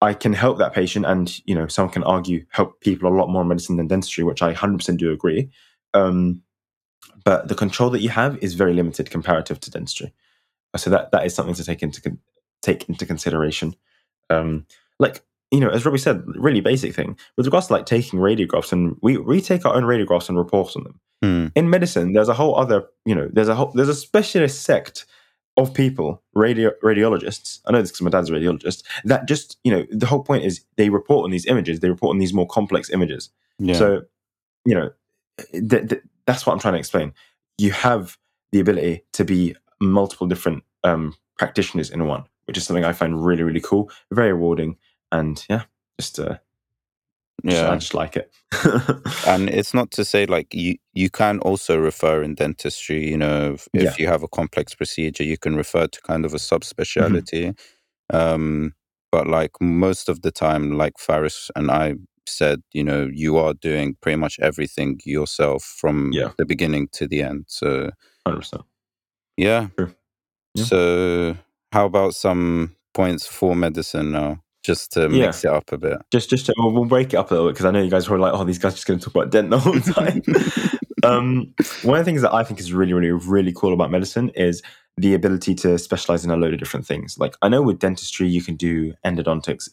I 0.00 0.14
can 0.14 0.32
help 0.32 0.58
that 0.58 0.72
patient, 0.72 1.06
and 1.06 1.40
you 1.46 1.54
know, 1.54 1.68
someone 1.68 1.92
can 1.92 2.02
argue 2.02 2.44
help 2.50 2.80
people 2.80 3.08
a 3.08 3.14
lot 3.14 3.30
more 3.30 3.42
in 3.42 3.48
medicine 3.48 3.76
than 3.76 3.86
dentistry, 3.86 4.24
which 4.24 4.42
I 4.42 4.52
100% 4.52 4.96
do 4.96 5.12
agree. 5.12 5.48
Um, 5.94 6.42
but 7.24 7.48
the 7.48 7.54
control 7.54 7.90
that 7.90 8.00
you 8.00 8.08
have 8.08 8.36
is 8.38 8.54
very 8.54 8.74
limited 8.74 9.10
comparative 9.10 9.60
to 9.60 9.70
dentistry. 9.70 10.12
So 10.76 10.90
that 10.90 11.12
that 11.12 11.24
is 11.24 11.34
something 11.34 11.54
to 11.54 11.64
take 11.64 11.82
into 11.82 12.18
take 12.62 12.88
into 12.88 13.06
consideration. 13.06 13.76
Um, 14.30 14.66
like 14.98 15.22
you 15.52 15.60
know, 15.60 15.68
as 15.68 15.84
Robbie 15.84 15.98
said, 15.98 16.24
really 16.26 16.62
basic 16.62 16.94
thing 16.94 17.16
with 17.36 17.46
regards 17.46 17.66
to 17.66 17.74
like 17.74 17.86
taking 17.86 18.18
radiographs, 18.18 18.72
and 18.72 18.96
we 19.02 19.18
we 19.18 19.40
take 19.40 19.66
our 19.66 19.74
own 19.74 19.84
radiographs 19.84 20.28
and 20.28 20.38
report 20.38 20.74
on 20.76 20.84
them. 20.84 21.00
Hmm. 21.22 21.46
In 21.54 21.70
medicine, 21.70 22.14
there's 22.14 22.28
a 22.28 22.34
whole 22.34 22.58
other 22.58 22.86
you 23.04 23.14
know, 23.14 23.28
there's 23.30 23.48
a 23.48 23.54
whole 23.54 23.70
there's 23.74 23.90
a 23.90 23.94
specialist 23.94 24.62
sect 24.62 25.04
of 25.58 25.74
people, 25.74 26.22
radio 26.34 26.70
radiologists. 26.82 27.60
I 27.66 27.72
know 27.72 27.82
this 27.82 27.90
because 27.90 28.02
my 28.02 28.10
dad's 28.10 28.30
a 28.30 28.32
radiologist. 28.32 28.82
That 29.04 29.28
just 29.28 29.58
you 29.62 29.70
know, 29.70 29.86
the 29.90 30.06
whole 30.06 30.24
point 30.24 30.44
is 30.44 30.64
they 30.76 30.88
report 30.88 31.24
on 31.24 31.30
these 31.30 31.46
images. 31.46 31.80
They 31.80 31.90
report 31.90 32.14
on 32.14 32.18
these 32.18 32.32
more 32.32 32.46
complex 32.46 32.90
images. 32.90 33.28
yeah 33.58 33.74
So, 33.74 34.02
you 34.64 34.74
know, 34.74 34.90
th- 35.52 35.88
th- 35.88 36.02
that's 36.26 36.46
what 36.46 36.54
I'm 36.54 36.58
trying 36.60 36.74
to 36.74 36.78
explain. 36.78 37.12
You 37.58 37.72
have 37.72 38.16
the 38.52 38.60
ability 38.60 39.04
to 39.12 39.24
be 39.24 39.54
multiple 39.80 40.26
different 40.26 40.62
um, 40.84 41.14
practitioners 41.38 41.90
in 41.90 42.06
one, 42.06 42.24
which 42.46 42.56
is 42.56 42.64
something 42.64 42.84
I 42.84 42.92
find 42.92 43.24
really, 43.24 43.42
really 43.42 43.60
cool, 43.60 43.90
very 44.10 44.32
rewarding, 44.32 44.76
and 45.12 45.44
yeah, 45.48 45.64
just, 46.00 46.18
uh, 46.18 46.38
yeah 47.44 47.70
I 47.70 47.76
just 47.76 47.94
like 47.94 48.16
it. 48.16 48.32
and 49.28 49.48
it's 49.50 49.74
not 49.74 49.90
to 49.92 50.04
say 50.04 50.26
like 50.26 50.52
you 50.54 50.76
you 50.94 51.10
can 51.10 51.38
also 51.40 51.76
refer 51.78 52.22
in 52.22 52.34
dentistry 52.34 53.08
you 53.08 53.16
know 53.16 53.52
if, 53.54 53.68
if 53.74 53.82
Yeah. 53.82 53.94
you 53.98 54.08
have 54.08 54.22
a 54.24 54.28
complex 54.28 54.74
procedure 54.74 55.24
you 55.24 55.38
can 55.38 55.56
refer 55.56 55.86
to 55.86 56.00
kind 56.02 56.24
of 56.24 56.34
a 56.34 56.38
subspecialty 56.38 57.56
um 58.12 58.74
but 59.12 59.26
like 59.26 59.52
most 59.60 60.08
of 60.08 60.22
the 60.22 60.30
time 60.32 60.72
like 60.78 60.94
faris 60.98 61.50
and 61.56 61.70
i 61.70 61.94
said 62.26 62.62
you 62.72 62.84
know 62.84 63.08
you 63.12 63.36
are 63.38 63.54
doing 63.54 63.96
pretty 64.02 64.16
much 64.16 64.38
everything 64.40 65.00
yourself 65.04 65.62
from 65.64 66.12
Yeah. 66.12 66.32
the 66.38 66.46
beginning 66.46 66.88
to 66.92 67.06
the 67.08 67.22
end 67.22 67.44
so 67.48 67.90
100%. 68.26 68.62
yeah 69.36 69.68
True. 69.78 69.94
Yeah. 70.54 70.64
so 70.64 71.36
how 71.72 71.86
about 71.86 72.14
some 72.14 72.76
points 72.94 73.26
for 73.26 73.56
medicine 73.56 74.12
now 74.12 74.42
just 74.62 74.92
to 74.92 75.08
mix 75.08 75.44
it 75.44 75.50
up 75.50 75.72
a 75.72 75.78
bit 75.78 75.98
Just, 76.10 76.30
just 76.30 76.46
to, 76.46 76.54
we'll, 76.56 76.70
we'll 76.72 76.84
break 76.84 77.12
it 77.12 77.16
up 77.16 77.30
a 77.30 77.34
little 77.34 77.48
bit 77.48 77.54
because 77.54 77.66
I 77.66 77.70
know 77.70 77.82
you 77.82 77.90
guys 77.90 78.04
are 78.04 78.08
probably 78.08 78.30
like, 78.30 78.40
oh, 78.40 78.44
these 78.44 78.58
guys 78.58 78.72
are 78.72 78.76
just 78.76 78.86
going 78.86 78.98
to 78.98 79.04
talk 79.04 79.14
about 79.14 79.30
dent 79.30 79.50
the 79.50 79.58
whole 79.58 79.80
time. 79.80 80.22
um, 81.02 81.52
one 81.82 81.98
of 81.98 82.04
the 82.04 82.10
things 82.10 82.22
that 82.22 82.32
I 82.32 82.44
think 82.44 82.60
is 82.60 82.72
really, 82.72 82.92
really, 82.92 83.10
really 83.10 83.52
cool 83.52 83.72
about 83.72 83.90
medicine 83.90 84.30
is 84.30 84.62
the 84.96 85.14
ability 85.14 85.54
to 85.54 85.78
specialize 85.78 86.24
in 86.24 86.30
a 86.30 86.36
load 86.36 86.52
of 86.52 86.58
different 86.58 86.86
things. 86.86 87.18
Like 87.18 87.34
I 87.42 87.48
know 87.48 87.62
with 87.62 87.78
dentistry, 87.78 88.28
you 88.28 88.42
can 88.42 88.56
do 88.56 88.92
endodontics, 89.04 89.68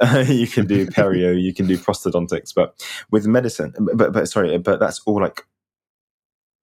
you 0.28 0.46
can 0.46 0.66
do 0.66 0.86
perio, 0.86 1.40
you 1.40 1.54
can 1.54 1.66
do 1.66 1.78
prosthodontics, 1.78 2.54
but 2.54 2.74
with 3.10 3.26
medicine, 3.26 3.72
but 3.94 4.12
but 4.12 4.28
sorry, 4.28 4.56
but 4.58 4.78
that's 4.78 5.00
all 5.06 5.20
like 5.20 5.46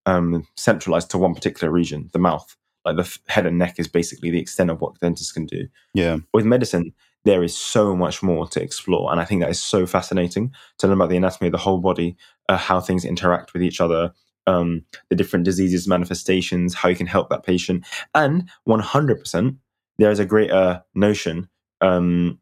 um, 0.05 0.48
centralized 0.55 1.10
to 1.12 1.17
one 1.17 1.34
particular 1.34 1.72
region, 1.72 2.10
the 2.13 2.20
mouth. 2.20 2.55
Like 2.86 2.98
the 2.98 3.01
f- 3.01 3.17
head 3.25 3.48
and 3.48 3.58
neck 3.58 3.79
is 3.79 3.88
basically 3.88 4.29
the 4.29 4.39
extent 4.39 4.70
of 4.70 4.79
what 4.79 5.00
dentists 5.00 5.32
can 5.32 5.48
do 5.48 5.67
yeah 5.96 6.17
with 6.36 6.46
medicine, 6.46 6.94
there 7.25 7.44
is 7.44 7.58
so 7.58 7.96
much 7.96 8.24
more 8.24 8.48
to 8.48 8.62
explore. 8.62 9.12
And 9.12 9.20
I 9.20 9.25
think 9.25 9.41
that 9.41 9.50
is 9.50 9.62
so 9.62 9.86
fascinating 9.86 10.53
to 10.77 10.88
learn 10.88 10.98
about 10.98 11.10
the 11.10 11.17
anatomy 11.17 11.48
of 11.48 11.51
the 11.51 11.58
whole 11.58 11.79
body, 11.79 12.15
uh, 12.48 12.58
how 12.58 12.79
things 12.79 13.03
interact 13.03 13.53
with 13.53 13.63
each 13.63 13.82
other, 13.82 14.13
um, 14.48 14.86
the 15.10 15.15
different 15.15 15.44
diseases, 15.44 15.88
manifestations, 15.88 16.75
how 16.75 16.88
you 16.88 16.96
can 16.96 17.08
help 17.08 17.29
that 17.29 17.44
patient. 17.44 17.84
And 18.13 18.50
100%, 18.67 19.58
there 19.98 20.12
is 20.12 20.20
a 20.20 20.25
greater 20.25 20.84
notion 20.94 21.50
um, 21.82 22.39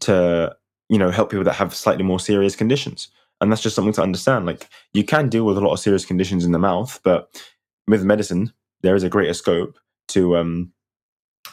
to, 0.00 0.56
you 0.88 0.98
know, 0.98 1.10
help 1.10 1.30
people 1.30 1.44
that 1.44 1.54
have 1.54 1.74
slightly 1.74 2.02
more 2.02 2.20
serious 2.20 2.56
conditions. 2.56 3.08
And 3.40 3.52
that's 3.52 3.62
just 3.62 3.76
something 3.76 3.92
to 3.94 4.02
understand. 4.02 4.46
Like 4.46 4.68
you 4.94 5.04
can 5.04 5.28
deal 5.28 5.44
with 5.44 5.58
a 5.58 5.60
lot 5.60 5.72
of 5.72 5.80
serious 5.80 6.04
conditions 6.04 6.44
in 6.44 6.52
the 6.52 6.58
mouth, 6.58 7.00
but 7.02 7.42
with 7.86 8.04
medicine, 8.04 8.52
there 8.82 8.94
is 8.94 9.02
a 9.02 9.08
greater 9.08 9.34
scope 9.34 9.78
to 10.08 10.36
um, 10.36 10.72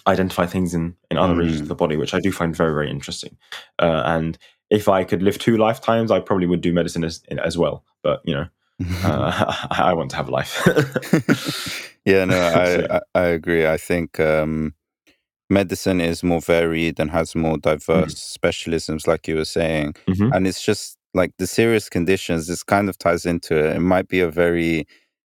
identify 0.08 0.46
things 0.46 0.74
in, 0.74 0.96
in 1.12 1.18
other 1.18 1.36
regions 1.36 1.60
Mm. 1.60 1.64
of 1.64 1.68
the 1.70 1.76
body, 1.76 1.96
which 1.98 2.14
I 2.14 2.20
do 2.20 2.32
find 2.32 2.56
very, 2.56 2.74
very 2.74 2.90
interesting. 2.90 3.38
Uh, 3.80 4.04
and 4.06 4.38
if 4.70 4.88
I 4.88 5.04
could 5.04 5.22
live 5.24 5.40
two 5.40 5.58
lifetimes, 5.58 6.12
I 6.12 6.20
probably 6.20 6.46
would 6.48 6.62
do 6.62 6.72
medicine 6.74 7.04
as, 7.04 7.22
as 7.44 7.58
well. 7.58 7.84
But, 8.04 8.22
you 8.26 8.34
know, 8.36 8.46
uh, 9.04 9.56
I, 9.72 9.82
I 9.90 9.94
want 9.94 10.12
to 10.12 10.16
have 10.18 10.28
a 10.28 10.32
life. 10.32 10.62
yeah, 12.06 12.26
no, 12.26 12.40
I, 12.40 12.96
I 12.98 13.02
I 13.16 13.24
agree. 13.28 13.66
I 13.68 13.78
think 13.78 14.20
um, 14.20 14.74
medicine 15.50 16.00
is 16.00 16.24
more 16.24 16.42
varied 16.42 17.00
and 17.00 17.12
has 17.12 17.36
more 17.36 17.58
diverse 17.58 18.16
specialisms, 18.38 19.08
like 19.08 19.28
you 19.28 19.36
were 19.36 19.46
saying, 19.46 19.96
Mhm. 20.08 20.34
and 20.36 20.48
it's 20.48 20.64
just 20.64 20.98
like 21.16 21.32
the 21.40 21.48
serious 21.48 21.90
conditions. 21.90 22.46
This 22.48 22.64
kind 22.64 22.88
of 22.90 22.98
ties 22.98 23.26
into 23.26 23.58
it. 23.58 23.76
It 23.78 23.80
might 23.82 24.08
be 24.08 24.20
a 24.20 24.30
very 24.30 24.86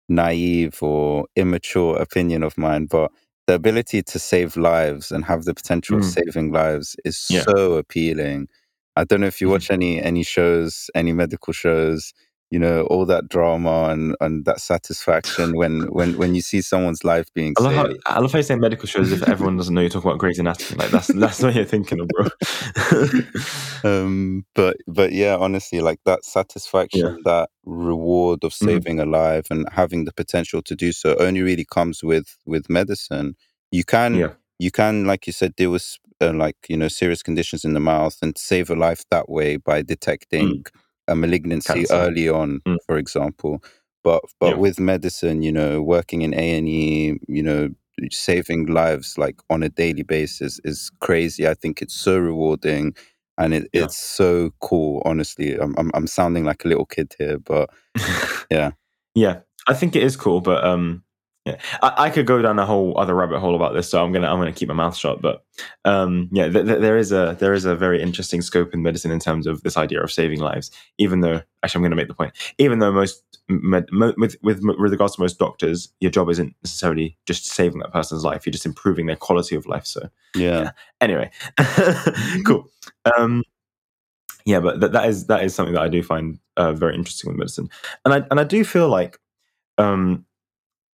naive 0.08 0.82
or 0.84 1.26
immature 1.36 1.98
opinion 1.98 2.44
of 2.44 2.58
mine, 2.58 2.86
but 2.86 3.12
the 3.52 3.56
ability 3.56 4.02
to 4.02 4.18
save 4.18 4.56
lives 4.56 5.12
and 5.12 5.26
have 5.26 5.44
the 5.44 5.54
potential 5.54 5.98
of 5.98 6.04
Mm. 6.04 6.14
saving 6.18 6.52
lives 6.54 6.96
is 7.04 7.28
Yeah. 7.30 7.44
so 7.44 7.74
appealing. 7.74 8.48
I 8.96 9.04
don't 9.04 9.20
know 9.22 9.28
if 9.28 9.42
you 9.42 9.48
Mhm. 9.48 9.52
watch 9.52 9.70
any 9.72 10.02
any 10.02 10.24
shows, 10.24 10.90
any 10.96 11.12
medical 11.14 11.52
shows, 11.54 12.14
you 12.52 12.60
know, 12.60 12.84
all 12.84 13.06
that 13.06 13.30
drama 13.30 13.86
and, 13.90 14.16
and 14.20 14.46
that 14.46 14.60
satisfaction 14.60 15.56
when, 15.56 15.84
when 15.92 16.18
when 16.18 16.36
you 16.36 16.42
see 16.42 16.62
someone's 16.62 17.04
life 17.04 17.28
being 17.34 17.56
I 17.58 17.64
love 17.64 17.74
how. 17.74 17.90
I 18.06 18.20
love 18.20 18.32
how 18.32 18.38
you 18.40 18.44
say 18.44 18.56
medical 18.56 18.86
shows 18.88 19.12
if 19.12 19.24
everyone 19.24 19.58
doesn't 19.58 19.74
know 19.74 19.82
you're 19.82 19.90
talking 19.90 20.10
about 20.12 20.20
Grey's 20.20 20.38
Anatomy. 20.38 20.78
Like 20.78 20.92
that's 20.92 21.08
that's 21.08 21.42
what 21.42 21.56
you're 21.56 21.66
thinking 21.66 22.00
of, 22.02 22.10
bro. 22.10 22.28
um 23.84 24.46
but 24.54 24.78
but 24.88 25.12
yeah 25.12 25.36
honestly 25.36 25.80
like 25.80 26.00
that 26.06 26.24
satisfaction 26.24 27.22
that 27.26 27.50
reward 27.66 28.44
of 28.44 28.52
Mhm. 28.52 28.66
saving 28.66 29.00
a 29.00 29.06
life 29.06 29.48
and 29.50 29.68
having 29.72 30.06
the 30.06 30.14
potential 30.14 30.62
to 30.64 30.76
do 30.76 30.92
so 30.92 31.16
only 31.18 31.42
really 31.42 31.66
comes 31.66 32.04
with 32.04 32.38
with 32.46 32.70
medicine 32.70 33.36
you 33.72 33.84
can 33.84 34.16
yeah, 34.16 34.34
you 34.60 34.72
can 34.72 35.06
like 35.06 35.26
you 35.26 35.34
said 35.34 35.56
deal 35.56 35.72
with 35.72 35.98
uh, 36.22 36.34
like 36.34 36.58
you 36.70 36.78
know 36.78 36.88
serious 36.88 37.24
conditions 37.24 37.64
in 37.66 37.74
the 37.74 37.80
mouth 37.80 38.18
and 38.22 38.38
save 38.38 38.70
a 38.70 38.76
life 38.76 39.04
that 39.10 39.30
way 39.30 39.58
by 39.58 39.82
detecting 39.82 40.64
a 41.12 41.16
malignancy 41.16 41.74
Cancer. 41.74 41.94
early 41.94 42.28
on 42.30 42.62
Mm. 42.66 42.78
for 42.88 42.98
example 42.98 43.64
but 44.04 44.22
but 44.40 44.50
Yeah. 44.52 44.56
with 44.62 44.80
medicine 44.80 45.44
you 45.44 45.52
know 45.52 45.82
working 45.82 46.22
in 46.24 46.34
a&e 46.34 47.20
you 47.28 47.44
know 47.44 47.70
saving 48.10 48.66
lives 48.68 49.18
like 49.18 49.38
on 49.50 49.64
a 49.64 49.70
daily 49.70 50.04
basis 50.04 50.60
is 50.64 50.90
crazy 51.02 51.48
i 51.48 51.54
think 51.54 51.82
it's 51.82 51.94
so 51.94 52.18
rewarding 52.18 52.96
and 53.38 53.54
it, 53.54 53.70
Yeah. 53.74 53.84
it's 53.84 53.98
so 53.98 54.52
cool 54.60 55.02
honestly 55.06 55.54
I'm, 55.56 55.76
I'm 55.78 55.92
i'm 55.94 56.08
sounding 56.08 56.46
like 56.46 56.66
a 56.66 56.68
little 56.68 56.86
kid 56.86 57.14
here 57.20 57.38
but 57.38 57.70
Yeah. 58.52 58.72
yeah. 59.16 59.40
I 59.68 59.74
think 59.76 59.96
it 59.96 60.04
is 60.04 60.16
cool, 60.18 60.42
but 60.42 60.64
um, 60.66 61.04
yeah, 61.46 61.58
I, 61.82 61.94
I 61.98 62.10
could 62.12 62.28
go 62.28 62.42
down 62.42 62.60
a 62.60 62.66
whole 62.66 62.98
other 63.00 63.16
rabbit 63.16 63.40
hole 63.40 63.56
about 63.56 63.74
this, 63.74 63.90
so 63.90 64.04
I'm 64.04 64.12
gonna 64.12 64.32
I'm 64.32 64.38
gonna 64.38 64.52
keep 64.52 64.68
my 64.68 64.76
mouth 64.76 64.96
shut. 64.96 65.22
But 65.22 65.44
um, 65.86 66.30
yeah, 66.32 66.50
th- 66.50 66.66
th- 66.66 66.80
there 66.80 66.98
is 66.98 67.12
a 67.12 67.36
there 67.40 67.54
is 67.54 67.66
a 67.66 67.76
very 67.76 68.02
interesting 68.02 68.42
scope 68.42 68.74
in 68.74 68.84
medicine 68.84 69.10
in 69.10 69.20
terms 69.20 69.48
of 69.48 69.64
this 69.64 69.76
idea 69.76 70.04
of 70.04 70.12
saving 70.12 70.40
lives. 70.40 70.70
Even 71.00 71.22
though, 71.22 71.42
actually, 71.64 71.80
I'm 71.80 71.84
going 71.84 71.92
to 71.92 71.96
make 71.96 72.10
the 72.10 72.14
point. 72.14 72.34
Even 72.60 72.78
though 72.78 72.92
most 72.92 73.24
med, 73.50 73.88
mo, 73.92 74.14
with, 74.18 74.36
with 74.44 74.62
with 74.64 74.92
regards 74.92 75.16
to 75.16 75.22
most 75.22 75.40
doctors, 75.40 75.90
your 76.00 76.12
job 76.12 76.30
isn't 76.30 76.56
necessarily 76.64 77.18
just 77.26 77.48
saving 77.48 77.80
that 77.80 77.92
person's 77.92 78.24
life; 78.24 78.46
you're 78.46 78.52
just 78.52 78.68
improving 78.68 79.08
their 79.08 79.16
quality 79.16 79.56
of 79.56 79.66
life. 79.66 79.88
So 79.88 80.10
yeah 80.36 80.72
anyway, 81.02 81.32
cool. 82.46 82.70
Um, 83.18 83.44
yeah, 84.46 84.60
but 84.60 84.80
th- 84.80 84.92
that 84.92 85.10
is 85.10 85.26
that 85.28 85.44
is 85.44 85.56
something 85.56 85.74
that 85.74 85.84
I 85.84 85.90
do 85.90 86.04
find 86.04 86.40
uh, 86.58 86.74
very 86.74 86.96
interesting 86.96 87.30
with 87.30 87.38
medicine, 87.38 87.70
and 88.06 88.14
I 88.14 88.28
and 88.30 88.40
I 88.40 88.44
do 88.44 88.64
feel 88.64 88.90
like 88.90 89.20
um, 89.78 90.26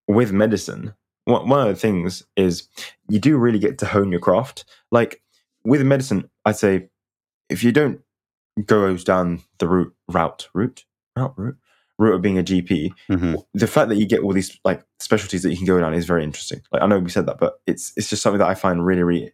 with 0.07 0.31
medicine, 0.31 0.93
one 1.25 1.47
one 1.47 1.67
of 1.67 1.73
the 1.73 1.79
things 1.79 2.23
is 2.35 2.67
you 3.09 3.19
do 3.19 3.37
really 3.37 3.59
get 3.59 3.77
to 3.79 3.85
hone 3.85 4.11
your 4.11 4.21
craft. 4.21 4.65
Like 4.91 5.21
with 5.63 5.81
medicine, 5.81 6.29
I'd 6.45 6.55
say 6.55 6.89
if 7.49 7.63
you 7.63 7.71
don't 7.71 8.01
go 8.65 8.95
down 8.97 9.41
the 9.59 9.67
route 9.67 9.93
route 10.07 10.47
route 10.53 10.85
route 11.15 11.33
route 11.37 11.55
route 11.99 12.15
of 12.15 12.21
being 12.21 12.37
a 12.37 12.43
GP, 12.43 12.91
hmm 13.07 13.35
the 13.53 13.67
fact 13.67 13.89
that 13.89 13.97
you 13.97 14.05
get 14.05 14.21
all 14.21 14.33
these 14.33 14.57
like 14.63 14.83
specialties 14.99 15.43
that 15.43 15.51
you 15.51 15.57
can 15.57 15.65
go 15.65 15.79
down 15.79 15.93
is 15.93 16.05
very 16.05 16.23
interesting. 16.23 16.61
Like 16.71 16.81
I 16.81 16.87
know 16.87 16.99
we 16.99 17.09
said 17.09 17.25
that, 17.25 17.39
but 17.39 17.59
it's 17.67 17.93
it's 17.97 18.09
just 18.09 18.21
something 18.21 18.39
that 18.39 18.47
I 18.47 18.55
find 18.55 18.85
really 18.85 19.03
really 19.03 19.33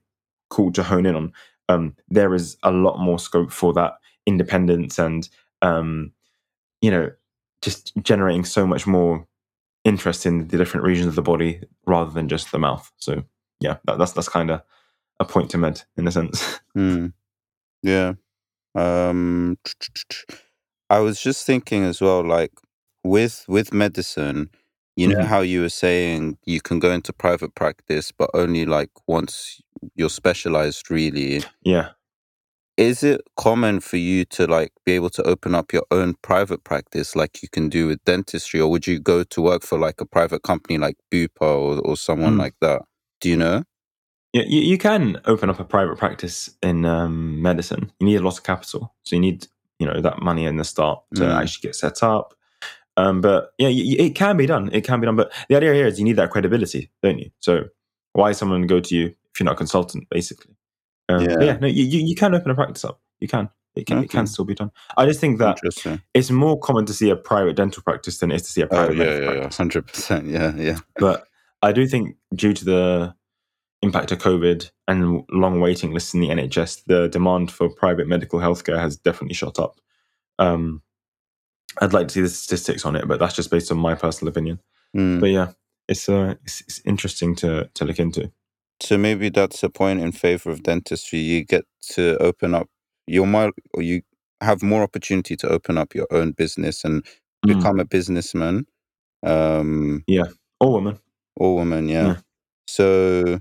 cool 0.49 0.71
to 0.73 0.83
hone 0.83 1.05
in 1.05 1.15
on. 1.15 1.33
Um, 1.69 1.95
there 2.09 2.33
is 2.33 2.57
a 2.63 2.71
lot 2.71 2.99
more 2.99 3.17
scope 3.17 3.51
for 3.51 3.73
that 3.73 3.93
independence 4.25 4.99
and 4.99 5.27
um, 5.61 6.11
you 6.81 6.91
know 6.91 7.11
just 7.61 7.93
generating 8.01 8.43
so 8.43 8.67
much 8.67 8.85
more 8.85 9.25
interest 9.83 10.25
in 10.25 10.47
the 10.47 10.57
different 10.57 10.85
regions 10.85 11.07
of 11.07 11.15
the 11.15 11.21
body 11.21 11.61
rather 11.85 12.11
than 12.11 12.27
just 12.29 12.51
the 12.51 12.59
mouth. 12.59 12.91
So 12.97 13.23
yeah, 13.59 13.77
that, 13.85 13.97
that's 13.97 14.13
that's 14.13 14.29
kind 14.29 14.51
of 14.51 14.61
a 15.19 15.25
point 15.25 15.49
to 15.51 15.57
med 15.57 15.81
in 15.97 16.07
a 16.07 16.11
sense. 16.11 16.59
Mm. 16.75 17.13
Yeah. 17.83 18.13
Um 18.73 19.57
I 20.89 20.99
was 20.99 21.21
just 21.21 21.45
thinking 21.45 21.83
as 21.83 22.01
well, 22.01 22.25
like 22.25 22.51
with 23.03 23.45
with 23.47 23.71
medicine, 23.71 24.49
you 24.95 25.07
know 25.07 25.23
how 25.23 25.41
you 25.41 25.61
were 25.61 25.69
saying 25.69 26.37
you 26.45 26.61
can 26.61 26.79
go 26.79 26.91
into 26.91 27.13
private 27.13 27.53
practice, 27.53 28.11
but 28.11 28.31
only 28.33 28.65
like 28.65 28.89
once 29.07 29.61
you're 29.95 30.09
specialized 30.09 30.89
really. 30.89 31.43
yeah. 31.63 31.89
Is 32.77 33.03
it 33.03 33.21
common 33.37 33.79
for 33.81 33.97
you 33.97 34.25
to 34.25 34.47
like 34.47 34.71
be 34.83 34.93
able 34.93 35.11
to 35.11 35.23
open 35.23 35.53
up 35.53 35.71
your 35.71 35.83
own 35.91 36.15
private 36.23 36.63
practice 36.63 37.15
like 37.15 37.43
you 37.43 37.49
can 37.49 37.69
do 37.69 37.85
with 37.87 38.03
dentistry, 38.03 38.59
or 38.59 38.69
would 38.71 38.87
you 38.87 38.99
go 38.99 39.23
to 39.23 39.41
work 39.41 39.61
for 39.63 39.77
like 39.77 40.01
a 40.01 40.05
private 40.05 40.41
company 40.41 40.79
like 40.79 40.95
Bupa 41.11 41.41
or, 41.41 41.79
or 41.85 41.95
someone 41.95 42.35
Mm. 42.35 42.39
like 42.39 42.55
that? 42.61 42.81
Do 43.21 43.29
you 43.29 43.37
know? 43.37 43.63
Yeah, 44.33 44.43
you, 44.47 44.61
you 44.61 44.79
can 44.79 45.21
open 45.25 45.51
up 45.51 45.59
a 45.59 45.63
private 45.63 45.99
practice 45.99 46.49
in 46.63 46.85
um, 46.85 47.39
medicine. 47.43 47.91
You 47.99 48.07
need 48.07 48.15
a 48.15 48.23
lot 48.23 48.37
of 48.39 48.43
capital, 48.43 48.95
so 49.03 49.15
you 49.15 49.19
need 49.21 49.47
you 49.77 49.85
know 49.85 50.01
that 50.01 50.21
money 50.23 50.45
in 50.45 50.57
the 50.57 50.63
start 50.63 51.03
to 51.15 51.23
Mm. 51.23 51.41
actually 51.41 51.67
get 51.67 51.75
set 51.75 52.01
up. 52.01 52.33
Um, 52.97 53.21
but 53.21 53.51
yeah, 53.59 53.69
it 53.69 54.15
can 54.15 54.35
be 54.37 54.45
done. 54.47 54.69
It 54.73 54.83
can 54.83 54.99
be 54.99 55.05
done. 55.05 55.15
But 55.15 55.31
the 55.49 55.55
idea 55.57 55.73
here 55.73 55.85
is 55.87 55.99
you 55.99 56.05
need 56.05 56.15
that 56.15 56.31
credibility, 56.31 56.89
don't 57.03 57.19
you? 57.19 57.29
So 57.39 57.65
why 58.13 58.31
someone 58.31 58.65
go 58.67 58.79
to 58.79 58.95
you 58.95 59.05
if 59.31 59.39
you're 59.39 59.45
not 59.45 59.53
a 59.53 59.57
consultant, 59.57 60.07
basically? 60.09 60.55
Um, 61.09 61.21
Yeah. 61.23 61.41
yeah, 61.41 61.57
no, 61.57 61.67
you, 61.67 61.83
you 61.83 62.15
can 62.15 62.33
open 62.33 62.51
a 62.51 62.55
practice 62.55 62.85
up. 62.85 63.01
You 63.19 63.27
can. 63.27 63.49
It 63.75 63.87
can. 63.87 64.03
It 64.03 64.09
can 64.09 64.27
still 64.27 64.45
be 64.45 64.53
done. 64.53 64.71
I 64.97 65.05
just 65.05 65.19
think 65.19 65.39
that 65.39 65.59
it's 66.13 66.29
more 66.29 66.59
common 66.59 66.85
to 66.85 66.93
see 66.93 67.09
a 67.09 67.15
private 67.15 67.55
dental 67.55 67.81
practice 67.81 68.19
than 68.19 68.31
it 68.31 68.35
is 68.35 68.43
to 68.43 68.49
see 68.49 68.61
a 68.61 68.65
Oh 68.65 68.67
private 68.69 68.97
yeah, 68.97 69.19
yeah, 69.19 69.33
yeah, 69.33 69.49
hundred 69.51 69.87
percent. 69.87 70.27
Yeah, 70.27 70.55
yeah. 70.55 70.79
But 70.97 71.25
I 71.61 71.71
do 71.71 71.87
think 71.87 72.15
due 72.35 72.53
to 72.53 72.65
the 72.65 73.15
impact 73.81 74.11
of 74.11 74.19
COVID 74.19 74.69
and 74.87 75.23
long 75.31 75.59
waiting 75.59 75.91
lists 75.91 76.13
in 76.13 76.21
the 76.21 76.29
NHS, 76.29 76.83
the 76.85 77.07
demand 77.07 77.51
for 77.51 77.67
private 77.67 78.07
medical 78.07 78.39
healthcare 78.39 78.79
has 78.79 78.95
definitely 78.95 79.33
shot 79.33 79.57
up. 79.59 79.79
Um, 80.37 80.83
I'd 81.81 81.93
like 81.93 82.07
to 82.09 82.13
see 82.13 82.21
the 82.21 82.29
statistics 82.29 82.85
on 82.85 82.95
it, 82.95 83.07
but 83.07 83.19
that's 83.19 83.35
just 83.35 83.49
based 83.49 83.71
on 83.71 83.77
my 83.79 83.95
personal 83.95 84.29
opinion. 84.29 84.59
Mm. 84.95 85.19
But 85.19 85.31
yeah, 85.31 85.51
it's 85.87 86.07
uh, 86.07 86.35
it's, 86.43 86.61
it's 86.61 86.81
interesting 86.85 87.35
to 87.37 87.69
to 87.73 87.85
look 87.85 87.99
into. 87.99 88.31
So 88.81 88.97
maybe 88.97 89.29
that's 89.29 89.63
a 89.63 89.69
point 89.69 90.01
in 90.01 90.11
favor 90.13 90.51
of 90.51 90.63
dentistry. 90.63 91.19
You 91.19 91.45
get 91.45 91.65
to 91.93 92.17
open 92.21 92.55
up 92.55 92.69
your 93.07 93.27
more, 93.27 93.51
or 93.73 93.81
you 93.83 94.03
have 94.41 94.63
more 94.63 94.83
opportunity 94.83 95.35
to 95.37 95.49
open 95.49 95.77
up 95.79 95.95
your 95.95 96.07
own 96.11 96.33
business 96.33 96.85
and 96.85 97.05
Mm. 97.45 97.49
become 97.59 97.79
a 97.79 97.85
businessman. 97.85 98.67
Um, 99.23 100.05
yeah, 100.07 100.25
Or 100.61 100.71
woman. 100.73 100.99
or 101.37 101.55
woman, 101.55 101.89
yeah. 101.89 102.07
Yeah. 102.07 102.21
So 102.67 103.39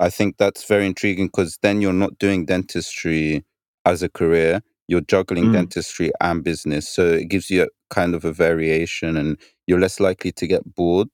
I 0.00 0.10
think 0.10 0.36
that's 0.38 0.64
very 0.66 0.86
intriguing 0.86 1.28
because 1.28 1.58
then 1.62 1.80
you're 1.82 1.92
not 1.94 2.18
doing 2.18 2.46
dentistry 2.46 3.44
as 3.86 4.02
a 4.02 4.08
career. 4.10 4.62
You're 4.88 5.02
juggling 5.02 5.46
Mm. 5.46 5.52
dentistry 5.52 6.12
and 6.20 6.44
business. 6.44 6.88
So 6.88 7.06
it 7.06 7.28
gives 7.28 7.50
you 7.50 7.64
a 7.64 7.68
kind 7.94 8.14
of 8.14 8.24
a 8.24 8.32
variation 8.32 9.16
and 9.16 9.38
you're 9.66 9.80
less 9.80 10.00
likely 10.00 10.32
to 10.32 10.46
get 10.46 10.74
bored. 10.76 11.08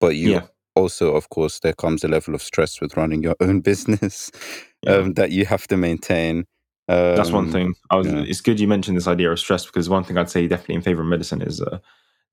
But 0.00 0.16
you 0.16 0.30
Yeah. 0.32 0.46
Also, 0.76 1.14
of 1.14 1.28
course, 1.30 1.60
there 1.60 1.72
comes 1.72 2.04
a 2.04 2.08
level 2.08 2.34
of 2.34 2.42
stress 2.42 2.80
with 2.80 2.96
running 2.96 3.22
your 3.22 3.34
own 3.40 3.60
business 3.70 4.30
Yeah. 4.82 4.96
um, 4.96 5.14
that 5.14 5.30
you 5.30 5.44
have 5.46 5.66
to 5.68 5.76
maintain. 5.76 6.46
Um, 6.88 7.16
That's 7.16 7.32
one 7.32 7.50
thing. 7.50 7.74
I 7.90 7.96
was. 7.96 8.06
yeah. 8.06 8.20
It's 8.26 8.40
good 8.40 8.60
you 8.60 8.68
mentioned 8.68 8.96
this 8.96 9.08
idea 9.08 9.32
of 9.32 9.40
stress 9.40 9.66
because 9.66 9.88
one 9.88 10.04
thing 10.04 10.16
I'd 10.18 10.30
say 10.30 10.46
definitely 10.46 10.76
in 10.76 10.82
favor 10.82 11.02
of 11.02 11.08
medicine 11.08 11.42
is 11.42 11.60
uh, 11.60 11.78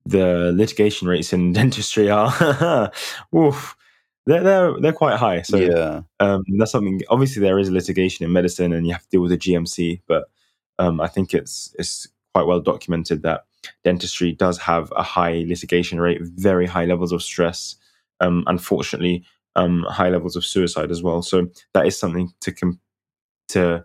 the 0.06 0.52
litigation 0.54 1.08
rates 1.08 1.32
in 1.32 1.52
dentistry 1.58 2.08
are, 2.10 2.92
oof, 3.36 3.76
they're 4.26 4.42
they're 4.42 4.80
they're 4.80 4.92
quite 4.92 5.16
high. 5.18 5.42
So 5.42 5.56
yeah. 5.56 6.02
um, 6.20 6.44
that's 6.58 6.70
something. 6.70 7.00
Obviously, 7.10 7.40
there 7.42 7.58
is 7.58 7.70
litigation 7.70 8.24
in 8.24 8.32
medicine, 8.32 8.72
and 8.72 8.86
you 8.86 8.92
have 8.92 9.02
to 9.02 9.08
deal 9.10 9.20
with 9.22 9.32
the 9.32 9.38
GMC. 9.38 10.02
But 10.06 10.24
um, 10.78 11.00
I 11.00 11.08
think 11.08 11.34
it's 11.34 11.74
it's 11.78 12.06
quite 12.32 12.46
well 12.46 12.60
documented 12.60 13.22
that 13.22 13.44
dentistry 13.82 14.32
does 14.32 14.58
have 14.58 14.92
a 14.96 15.02
high 15.02 15.44
litigation 15.46 16.00
rate, 16.00 16.20
very 16.22 16.66
high 16.66 16.84
levels 16.84 17.12
of 17.12 17.22
stress. 17.22 17.76
Um, 18.24 18.44
unfortunately, 18.46 19.24
um, 19.56 19.84
high 19.88 20.10
levels 20.10 20.36
of 20.36 20.44
suicide 20.44 20.90
as 20.90 21.02
well. 21.02 21.22
So 21.22 21.48
that 21.74 21.86
is 21.86 21.98
something 21.98 22.30
to 22.40 22.52
com- 22.52 22.80
to 23.48 23.84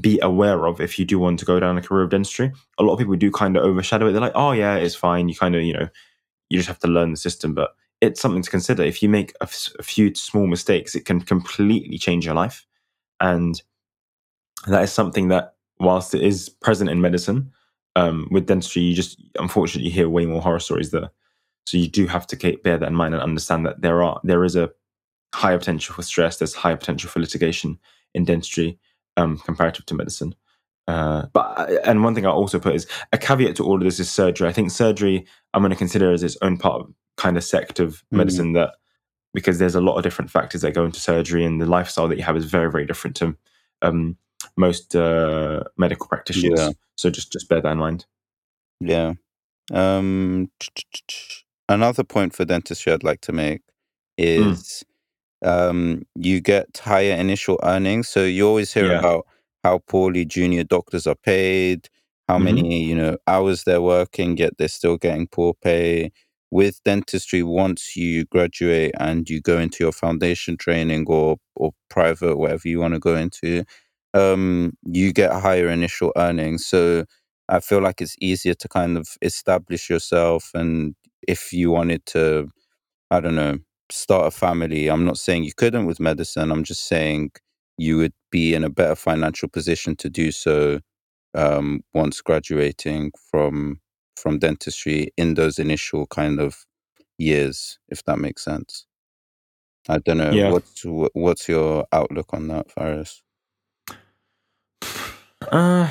be 0.00 0.20
aware 0.20 0.66
of 0.66 0.80
if 0.80 0.98
you 0.98 1.04
do 1.04 1.18
want 1.18 1.38
to 1.40 1.46
go 1.46 1.60
down 1.60 1.78
a 1.78 1.82
career 1.82 2.04
of 2.04 2.10
dentistry. 2.10 2.52
A 2.78 2.82
lot 2.82 2.94
of 2.94 2.98
people 2.98 3.16
do 3.16 3.30
kind 3.30 3.56
of 3.56 3.64
overshadow 3.64 4.08
it. 4.08 4.12
They're 4.12 4.20
like, 4.20 4.32
"Oh 4.36 4.52
yeah, 4.52 4.76
it's 4.76 4.94
fine." 4.94 5.28
You 5.28 5.36
kind 5.36 5.56
of 5.56 5.62
you 5.62 5.74
know 5.74 5.88
you 6.50 6.58
just 6.58 6.68
have 6.68 6.80
to 6.80 6.88
learn 6.88 7.12
the 7.12 7.16
system, 7.16 7.54
but 7.54 7.74
it's 8.00 8.20
something 8.20 8.42
to 8.42 8.50
consider. 8.50 8.82
If 8.84 9.02
you 9.02 9.08
make 9.08 9.32
a, 9.40 9.44
f- 9.44 9.72
a 9.78 9.82
few 9.82 10.14
small 10.14 10.46
mistakes, 10.46 10.94
it 10.94 11.04
can 11.06 11.20
completely 11.20 11.98
change 11.98 12.26
your 12.26 12.34
life, 12.34 12.66
and 13.20 13.60
that 14.66 14.82
is 14.82 14.92
something 14.92 15.28
that, 15.28 15.54
whilst 15.78 16.14
it 16.14 16.22
is 16.22 16.48
present 16.48 16.90
in 16.90 17.00
medicine, 17.00 17.52
um, 17.94 18.28
with 18.30 18.46
dentistry, 18.46 18.82
you 18.82 18.94
just 18.94 19.20
unfortunately 19.38 19.90
hear 19.90 20.08
way 20.08 20.26
more 20.26 20.42
horror 20.42 20.60
stories 20.60 20.90
there. 20.90 21.10
So 21.66 21.76
you 21.76 21.88
do 21.88 22.06
have 22.06 22.26
to 22.28 22.58
bear 22.62 22.78
that 22.78 22.88
in 22.88 22.94
mind 22.94 23.14
and 23.14 23.22
understand 23.22 23.66
that 23.66 23.82
there 23.82 24.02
are 24.02 24.20
there 24.24 24.44
is 24.44 24.56
a 24.56 24.70
higher 25.34 25.58
potential 25.58 25.94
for 25.94 26.02
stress. 26.02 26.38
There's 26.38 26.54
higher 26.54 26.76
potential 26.76 27.10
for 27.10 27.20
litigation 27.20 27.78
in 28.14 28.24
dentistry 28.24 28.78
um, 29.16 29.38
comparative 29.38 29.86
to 29.86 29.94
medicine. 29.94 30.34
Uh, 30.88 31.26
but 31.32 31.68
and 31.84 32.04
one 32.04 32.14
thing 32.14 32.26
I 32.26 32.30
also 32.30 32.60
put 32.60 32.74
is 32.76 32.86
a 33.12 33.18
caveat 33.18 33.56
to 33.56 33.64
all 33.64 33.76
of 33.76 33.82
this 33.82 33.98
is 33.98 34.10
surgery. 34.10 34.48
I 34.48 34.52
think 34.52 34.70
surgery 34.70 35.26
I'm 35.52 35.62
going 35.62 35.70
to 35.70 35.76
consider 35.76 36.12
as 36.12 36.22
its 36.22 36.36
own 36.42 36.56
part 36.56 36.82
of 36.82 36.94
kind 37.16 37.36
of 37.36 37.42
sect 37.44 37.80
of 37.80 38.04
Mhm. 38.12 38.18
medicine 38.18 38.52
that 38.52 38.74
because 39.34 39.58
there's 39.58 39.74
a 39.74 39.80
lot 39.80 39.96
of 39.96 40.02
different 40.04 40.30
factors 40.30 40.62
that 40.62 40.72
go 40.74 40.84
into 40.84 41.00
surgery, 41.00 41.44
and 41.44 41.60
the 41.60 41.66
lifestyle 41.66 42.08
that 42.08 42.16
you 42.16 42.22
have 42.24 42.36
is 42.36 42.44
very, 42.44 42.70
very 42.70 42.86
different 42.86 43.16
to 43.16 43.36
um, 43.82 44.16
most 44.56 44.94
uh, 44.94 45.64
medical 45.76 46.06
practitioners. 46.06 46.58
Yeah. 46.58 46.70
So 46.96 47.10
just 47.10 47.32
just 47.32 47.48
bear 47.48 47.60
that 47.60 47.72
in 47.72 47.78
mind. 47.78 48.06
Yeah. 48.80 49.14
Um, 49.72 50.50
another 51.68 52.04
point 52.04 52.34
for 52.34 52.44
dentistry 52.44 52.92
I'd 52.92 53.04
like 53.04 53.20
to 53.22 53.32
make 53.32 53.62
Mm. 54.36 54.62
is 54.62 54.84
um, 55.44 56.02
you 56.16 56.40
get 56.40 56.78
higher 56.78 57.14
initial 57.14 57.60
earnings. 57.64 58.08
So 58.08 58.24
you 58.24 58.48
always 58.48 58.72
hear 58.74 58.86
Yeah. 58.86 58.92
about 58.92 59.26
how 59.64 59.80
poorly 59.88 60.24
junior 60.26 60.64
doctors 60.64 61.06
are 61.06 61.16
paid, 61.16 61.88
how 62.28 62.38
Mhm. 62.38 62.44
many 62.44 62.84
you 62.84 62.94
know 62.96 63.18
hours 63.28 63.64
they're 63.64 63.82
working, 63.82 64.36
yet 64.38 64.54
they're 64.58 64.68
still 64.68 64.96
getting 64.98 65.28
poor 65.28 65.54
pay. 65.54 66.12
With 66.52 66.82
dentistry, 66.84 67.42
once 67.42 67.96
you 67.96 68.24
graduate 68.26 68.92
and 69.00 69.28
you 69.30 69.40
go 69.40 69.58
into 69.58 69.84
your 69.84 69.92
foundation 69.92 70.56
training 70.56 71.06
or 71.08 71.38
or 71.56 71.72
private, 71.90 72.38
whatever 72.38 72.68
you 72.68 72.80
want 72.80 72.94
to 72.94 73.00
go 73.00 73.16
into, 73.16 73.64
um, 74.14 74.72
you 74.84 75.12
get 75.12 75.32
higher 75.32 75.68
initial 75.68 76.12
earnings. 76.16 76.66
So 76.66 77.04
I 77.48 77.60
feel 77.60 77.80
like 77.82 78.00
it's 78.00 78.16
easier 78.20 78.54
to 78.54 78.68
kind 78.68 78.96
of 78.98 79.08
establish 79.22 79.90
yourself. 79.90 80.50
And 80.54 80.94
if 81.26 81.52
you 81.52 81.70
wanted 81.70 82.06
to, 82.06 82.50
I 83.10 83.20
don't 83.20 83.36
know, 83.36 83.58
start 83.90 84.26
a 84.26 84.30
family, 84.30 84.88
I'm 84.88 85.04
not 85.04 85.18
saying 85.18 85.44
you 85.44 85.52
couldn't 85.56 85.86
with 85.86 86.00
medicine. 86.00 86.50
I'm 86.50 86.64
just 86.64 86.88
saying 86.88 87.32
you 87.78 87.98
would 87.98 88.14
be 88.30 88.54
in 88.54 88.64
a 88.64 88.70
better 88.70 88.94
financial 88.96 89.48
position 89.48 89.96
to 89.96 90.10
do 90.10 90.30
so 90.32 90.80
um, 91.34 91.82
once 91.94 92.20
graduating 92.20 93.12
from 93.30 93.80
from 94.16 94.38
dentistry 94.38 95.12
in 95.18 95.34
those 95.34 95.58
initial 95.58 96.06
kind 96.06 96.40
of 96.40 96.64
years, 97.18 97.78
if 97.88 98.02
that 98.04 98.18
makes 98.18 98.44
sense. 98.44 98.86
I 99.88 99.98
don't 99.98 100.18
know. 100.18 100.32
Yeah. 100.32 100.50
What's 100.50 100.82
what's 101.12 101.48
your 101.48 101.86
outlook 101.92 102.32
on 102.32 102.48
that, 102.48 102.70
Faris? 102.70 103.22
Uh, 105.52 105.88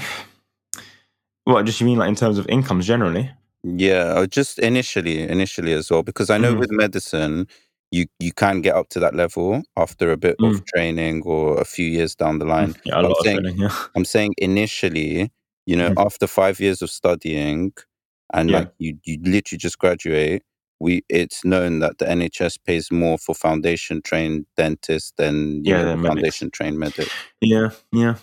what 1.45 1.65
just 1.65 1.79
you 1.79 1.85
mean 1.85 1.97
like 1.97 2.09
in 2.09 2.15
terms 2.15 2.37
of 2.37 2.47
incomes 2.49 2.85
generally? 2.85 3.31
Yeah, 3.67 4.13
uh, 4.15 4.27
just 4.27 4.59
initially, 4.59 5.21
initially 5.27 5.73
as 5.73 5.89
well, 5.89 6.03
because 6.03 6.29
I 6.29 6.37
know 6.37 6.53
Mhm. 6.53 6.59
with 6.59 6.71
medicine, 6.71 7.47
you 7.91 8.05
you 8.19 8.31
can 8.31 8.61
get 8.61 8.75
up 8.75 8.89
to 8.89 8.99
that 8.99 9.15
level 9.15 9.63
after 9.75 10.11
a 10.11 10.17
bit 10.17 10.37
of 10.43 10.53
Mm. 10.53 10.65
training 10.67 11.23
or 11.25 11.59
a 11.59 11.65
few 11.65 11.87
years 11.87 12.15
down 12.15 12.37
the 12.39 12.45
line. 12.45 12.75
Yeah, 12.85 12.99
a 12.99 13.01
I'm 13.01 13.03
lot 13.09 13.19
of 13.19 13.25
saying, 13.25 13.39
training. 13.41 13.57
Yeah. 13.61 13.75
I'm 13.95 14.05
saying 14.05 14.35
initially, 14.37 15.31
you 15.65 15.75
know, 15.75 15.89
Mhm. 15.89 15.97
after 15.97 16.27
five 16.27 16.59
years 16.59 16.81
of 16.83 16.91
studying, 16.91 17.73
and 18.33 18.51
Yeah. 18.51 18.59
like 18.59 18.69
you 18.77 18.99
you 19.03 19.17
literally 19.23 19.57
just 19.57 19.79
graduate, 19.79 20.43
we 20.79 21.01
it's 21.09 21.43
known 21.43 21.79
that 21.79 21.97
the 21.97 22.05
NHS 22.05 22.57
pays 22.63 22.91
more 22.91 23.17
for 23.17 23.33
foundation 23.33 24.01
trained 24.03 24.45
dentists 24.57 25.11
than 25.17 25.65
you 25.65 25.73
Yeah, 25.73 25.77
know 25.85 25.95
medics. 25.95 26.07
foundation 26.07 26.51
trained 26.51 26.77
medic. 26.77 27.07
Yeah, 27.41 27.69
yeah. 27.91 28.15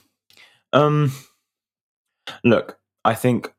Um, 0.72 1.10
look, 2.44 2.78
I 3.04 3.14
think 3.14 3.52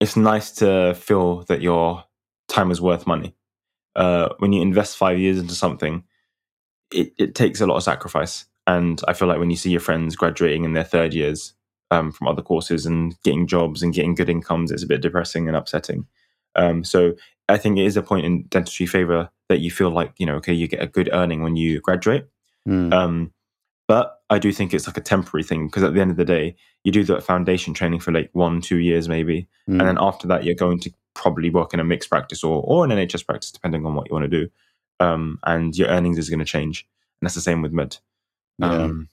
it's 0.00 0.16
nice 0.16 0.50
to 0.52 0.94
feel 0.94 1.44
that 1.44 1.62
your 1.62 2.04
time 2.48 2.70
is 2.70 2.80
worth 2.80 3.06
money. 3.06 3.34
Uh, 3.94 4.28
when 4.38 4.52
you 4.52 4.60
invest 4.60 4.96
five 4.96 5.18
years 5.18 5.38
into 5.38 5.54
something, 5.54 6.04
it, 6.92 7.12
it 7.18 7.34
takes 7.34 7.60
a 7.60 7.66
lot 7.66 7.76
of 7.76 7.82
sacrifice. 7.82 8.44
And 8.66 9.00
I 9.08 9.12
feel 9.12 9.28
like 9.28 9.38
when 9.38 9.50
you 9.50 9.56
see 9.56 9.70
your 9.70 9.80
friends 9.80 10.16
graduating 10.16 10.64
in 10.64 10.74
their 10.74 10.84
third 10.84 11.14
years 11.14 11.54
um, 11.90 12.12
from 12.12 12.28
other 12.28 12.42
courses 12.42 12.84
and 12.84 13.20
getting 13.22 13.46
jobs 13.46 13.82
and 13.82 13.94
getting 13.94 14.14
good 14.14 14.28
incomes, 14.28 14.70
it's 14.70 14.82
a 14.82 14.88
bit 14.88 15.02
depressing 15.02 15.48
and 15.48 15.56
upsetting. 15.56 16.06
Um, 16.56 16.84
so 16.84 17.14
I 17.48 17.58
think 17.58 17.78
it 17.78 17.86
is 17.86 17.96
a 17.96 18.02
point 18.02 18.26
in 18.26 18.44
dentistry 18.48 18.86
favor 18.86 19.30
that 19.48 19.60
you 19.60 19.70
feel 19.70 19.90
like, 19.90 20.12
you 20.18 20.26
know, 20.26 20.34
okay, 20.36 20.52
you 20.52 20.66
get 20.66 20.82
a 20.82 20.86
good 20.86 21.08
earning 21.12 21.42
when 21.42 21.56
you 21.56 21.80
graduate. 21.80 22.26
Mm, 22.68 22.92
Um, 22.92 23.32
but 23.88 24.20
I 24.30 24.38
do 24.38 24.52
think 24.52 24.74
it's 24.74 24.86
like 24.86 24.96
a 24.96 25.00
temporary 25.02 25.44
thing 25.44 25.66
because 25.68 25.82
at 25.84 25.94
the 25.94 26.00
end 26.00 26.10
of 26.10 26.16
the 26.16 26.24
day, 26.24 26.56
you 26.84 26.92
do 26.92 27.04
that 27.04 27.22
foundation 27.22 27.74
training 27.74 28.00
for 28.00 28.12
like 28.12 28.30
one, 28.32 28.60
two 28.60 28.78
years 28.78 29.08
maybe, 29.08 29.42
mm, 29.68 29.78
and 29.78 29.80
then 29.82 29.98
after 30.00 30.26
that, 30.28 30.44
you're 30.44 30.54
going 30.54 30.80
to 30.80 30.90
probably 31.14 31.48
work 31.50 31.72
in 31.72 31.80
a 31.80 31.84
mixed 31.84 32.10
practice 32.10 32.42
or 32.44 32.62
or 32.64 32.84
an 32.84 32.90
NHS 32.90 33.24
practice, 33.26 33.50
depending 33.50 33.86
on 33.86 33.94
what 33.94 34.08
you 34.08 34.14
want 34.14 34.30
to 34.30 34.40
do. 34.44 34.50
Um, 34.98 35.38
and 35.44 35.76
your 35.76 35.88
earnings 35.88 36.18
is 36.18 36.30
going 36.30 36.38
to 36.38 36.44
change, 36.44 36.86
and 37.20 37.26
that's 37.26 37.34
the 37.34 37.40
same 37.40 37.62
with 37.62 37.72
med. 37.72 37.98
yeah. 38.58 38.70
Um, 38.70 39.08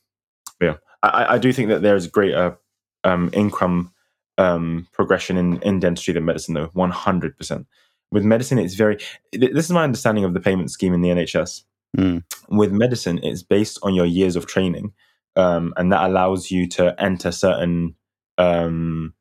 yeah, 0.61 0.75
I, 1.01 1.35
I- 1.35 1.37
do 1.37 1.51
think 1.51 1.67
that 1.69 1.81
there 1.81 1.95
is 1.95 2.07
greater 2.07 2.57
um, 3.03 3.29
income 3.33 3.91
um, 4.37 4.87
progression 4.93 5.35
in, 5.37 5.61
in 5.61 5.79
dentistry 5.79 6.13
than 6.13 6.23
medicine, 6.25 6.53
though. 6.53 6.69
One 6.73 6.91
hundred 6.91 7.37
percent. 7.37 7.67
With 8.11 8.23
medicine, 8.23 8.59
it's 8.59 8.75
very. 8.75 8.97
This 9.33 9.65
is 9.65 9.71
my 9.71 9.83
understanding 9.83 10.23
of 10.23 10.33
the 10.33 10.39
payment 10.39 10.71
scheme 10.71 10.93
in 10.93 11.01
the 11.01 11.09
NHS 11.09 11.63
Mm, 11.95 12.23
with 12.49 12.71
medicine 12.71 13.19
it's 13.21 13.43
based 13.43 13.77
on 13.83 13.93
your 13.93 14.07
years 14.07 14.35
of 14.35 14.47
training 14.47 14.93
um, 15.35 15.73
and 15.77 15.91
that 15.91 16.09
allows 16.09 16.49
you 16.49 16.67
to 16.69 16.99
enter 16.99 17.31
certain 17.31 17.95
um, 18.37 19.13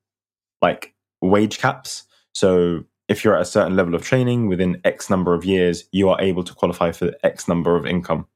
like 0.60 0.94
wage 1.20 1.58
caps. 1.58 2.04
So 2.32 2.84
if 3.08 3.24
you're 3.24 3.36
at 3.36 3.42
a 3.42 3.46
certain 3.46 3.76
level 3.76 3.94
of 3.94 4.02
training 4.02 4.48
within 4.48 4.80
x 4.84 5.10
number 5.10 5.34
of 5.34 5.44
years 5.44 5.84
you 5.92 6.08
are 6.08 6.20
able 6.20 6.44
to 6.44 6.54
qualify 6.54 6.92
for 6.92 7.12
x 7.22 7.46
number 7.46 7.76
of 7.76 7.86
income. 7.86 8.26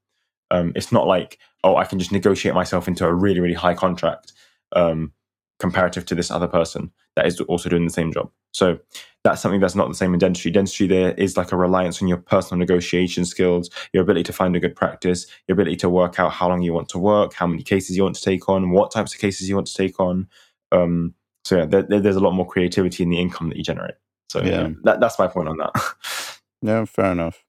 Um, 0.50 0.72
it's 0.76 0.92
not 0.92 1.06
like 1.06 1.38
oh 1.64 1.76
i 1.76 1.84
can 1.84 1.98
just 1.98 2.12
negotiate 2.12 2.54
myself 2.54 2.86
into 2.86 3.06
a 3.06 3.12
really 3.12 3.40
really 3.40 3.54
high 3.54 3.74
contract. 3.74 4.32
Um, 4.72 5.12
comparative 5.58 6.04
to 6.06 6.14
this 6.14 6.30
other 6.30 6.46
person 6.48 6.90
that 7.16 7.26
is 7.26 7.40
also 7.42 7.68
doing 7.68 7.84
the 7.84 7.90
same 7.92 8.12
job 8.12 8.30
so 8.52 8.78
that's 9.24 9.40
something 9.42 9.60
that's 9.60 9.74
not 9.74 9.88
the 9.88 9.94
same 9.94 10.12
in 10.12 10.18
dentistry 10.18 10.50
dentistry 10.50 10.86
there 10.86 11.12
is 11.14 11.36
like 11.36 11.50
a 11.52 11.56
reliance 11.56 12.00
on 12.02 12.08
your 12.08 12.18
personal 12.18 12.58
negotiation 12.58 13.24
skills 13.24 13.70
your 13.92 14.02
ability 14.02 14.22
to 14.22 14.32
find 14.32 14.54
a 14.54 14.60
good 14.60 14.76
practice, 14.76 15.26
your 15.48 15.54
ability 15.54 15.76
to 15.76 15.88
work 15.90 16.20
out 16.20 16.30
how 16.32 16.48
long 16.48 16.62
you 16.62 16.72
want 16.72 16.88
to 16.88 16.98
work, 16.98 17.32
how 17.34 17.46
many 17.46 17.62
cases 17.62 17.96
you 17.96 18.02
want 18.02 18.14
to 18.14 18.22
take 18.22 18.48
on, 18.48 18.70
what 18.70 18.90
types 18.92 19.12
of 19.14 19.20
cases 19.20 19.48
you 19.48 19.54
want 19.54 19.66
to 19.66 19.74
take 19.74 19.98
on. 19.98 20.28
Um, 20.72 21.14
so 21.44 21.56
yeah, 21.58 21.66
there, 21.66 21.82
there- 21.82 22.00
there's 22.00 22.16
a 22.16 22.20
lot 22.20 22.32
more 22.34 22.46
creativity 22.46 23.02
in 23.02 23.10
the 23.10 23.18
income 23.18 23.48
that 23.48 23.56
you 23.56 23.64
generate. 23.64 23.94
So 24.30 24.42
yeah, 24.42 24.50
Yeah. 24.62 24.68
that, 24.84 25.00
that's 25.00 25.18
my 25.18 25.26
point 25.26 25.48
on 25.48 25.56
that. 25.58 25.72
yeah, 26.62 26.84
fair 26.84 27.12
enough. 27.12 27.44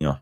Yeah. 0.00 0.16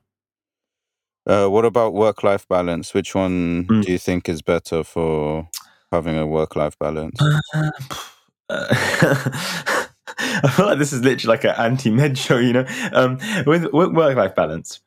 Uh, 1.27 1.47
what 1.49 1.65
about 1.65 1.95
work 1.95 2.23
life 2.23 2.47
balance? 2.49 2.93
Which 2.95 3.15
one 3.15 3.65
Mm. 3.67 3.85
do 3.85 3.93
you 3.93 3.99
think 3.99 4.29
is 4.29 4.43
better 4.43 4.83
for 4.85 5.49
having 5.93 6.19
a 6.19 6.27
work 6.27 6.57
life 6.57 6.79
balance? 6.79 7.19
I 10.19 10.51
feel 10.51 10.67
like 10.67 10.79
this 10.79 10.93
is 10.93 11.03
literally 11.03 11.37
like 11.37 11.45
an 11.45 11.55
anti-med 11.57 12.19
show, 12.19 12.39
you 12.39 12.53
know. 12.53 12.67
Um, 12.93 13.19
with, 13.47 13.73
with 13.73 13.93
work-life 13.93 14.35
balance, 14.35 14.81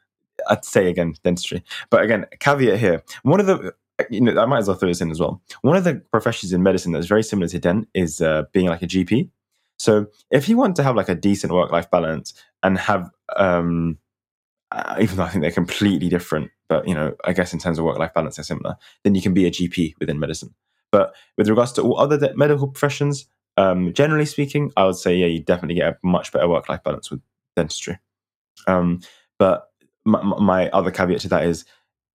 I'd 0.48 0.66
say 0.66 0.90
again 0.90 1.16
dentistry, 1.24 1.64
but 1.90 2.04
again 2.04 2.26
caveat 2.40 2.80
here. 2.80 3.04
One 3.24 3.40
of 3.40 3.46
the 3.46 3.74
you 4.10 4.20
know 4.20 4.42
I 4.42 4.46
might 4.46 4.60
as 4.60 4.68
well 4.68 4.78
throw 4.78 4.90
this 4.90 5.02
in 5.02 5.12
as 5.12 5.20
well. 5.20 5.42
One 5.62 5.78
of 5.78 5.84
the 5.84 5.96
professions 6.12 6.54
in 6.54 6.64
medicine 6.64 6.92
that's 6.92 7.08
very 7.08 7.24
similar 7.24 7.48
to 7.48 7.60
dent 7.60 7.88
is 7.94 8.22
uh, 8.22 8.44
being 8.52 8.68
like 8.68 8.82
a 8.82 8.88
GP. 8.88 9.30
So 9.78 10.08
if 10.32 10.50
you 10.50 10.58
want 10.58 10.76
to 10.78 10.84
have 10.84 10.96
like 10.96 11.10
a 11.10 11.16
decent 11.16 11.54
work-life 11.54 11.90
balance 11.90 12.34
and 12.64 12.78
have 12.78 13.10
um, 13.36 13.98
uh, 14.72 14.98
even 15.00 15.18
though 15.18 15.24
I 15.24 15.30
think 15.30 15.42
they're 15.42 15.52
completely 15.52 16.10
different, 16.10 16.52
but 16.68 16.88
you 16.88 16.94
know, 16.94 17.16
I 17.24 17.34
guess 17.34 17.54
in 17.54 17.60
terms 17.60 17.80
of 17.80 17.86
work-life 17.86 18.14
balance, 18.14 18.36
they're 18.36 18.44
similar. 18.44 18.76
Then 19.04 19.16
you 19.16 19.22
can 19.22 19.34
be 19.34 19.46
a 19.46 19.52
GP 19.52 19.94
within 20.00 20.20
medicine. 20.20 20.54
But 20.92 21.16
with 21.38 21.50
regards 21.50 21.72
to 21.74 21.82
all 21.82 22.00
other 22.00 22.18
de- 22.18 22.36
medical 22.36 22.68
professions, 22.68 23.28
um, 23.58 23.94
generally 23.94 24.26
speaking, 24.26 24.72
I 24.78 24.86
would 24.86 24.96
say 24.96 25.16
yeah, 25.16 25.28
you 25.28 25.42
definitely 25.42 25.76
get 25.76 25.94
a 25.94 25.98
much 26.04 26.32
better 26.32 26.48
work-life 26.48 26.84
balance 26.84 27.12
with 27.12 27.22
dentistry. 27.56 28.00
Um, 28.68 29.02
but 29.40 29.70
my, 30.06 30.22
my 30.24 30.70
other 30.70 30.92
caveat 30.92 31.22
to 31.22 31.30
that 31.30 31.46
is 31.46 31.66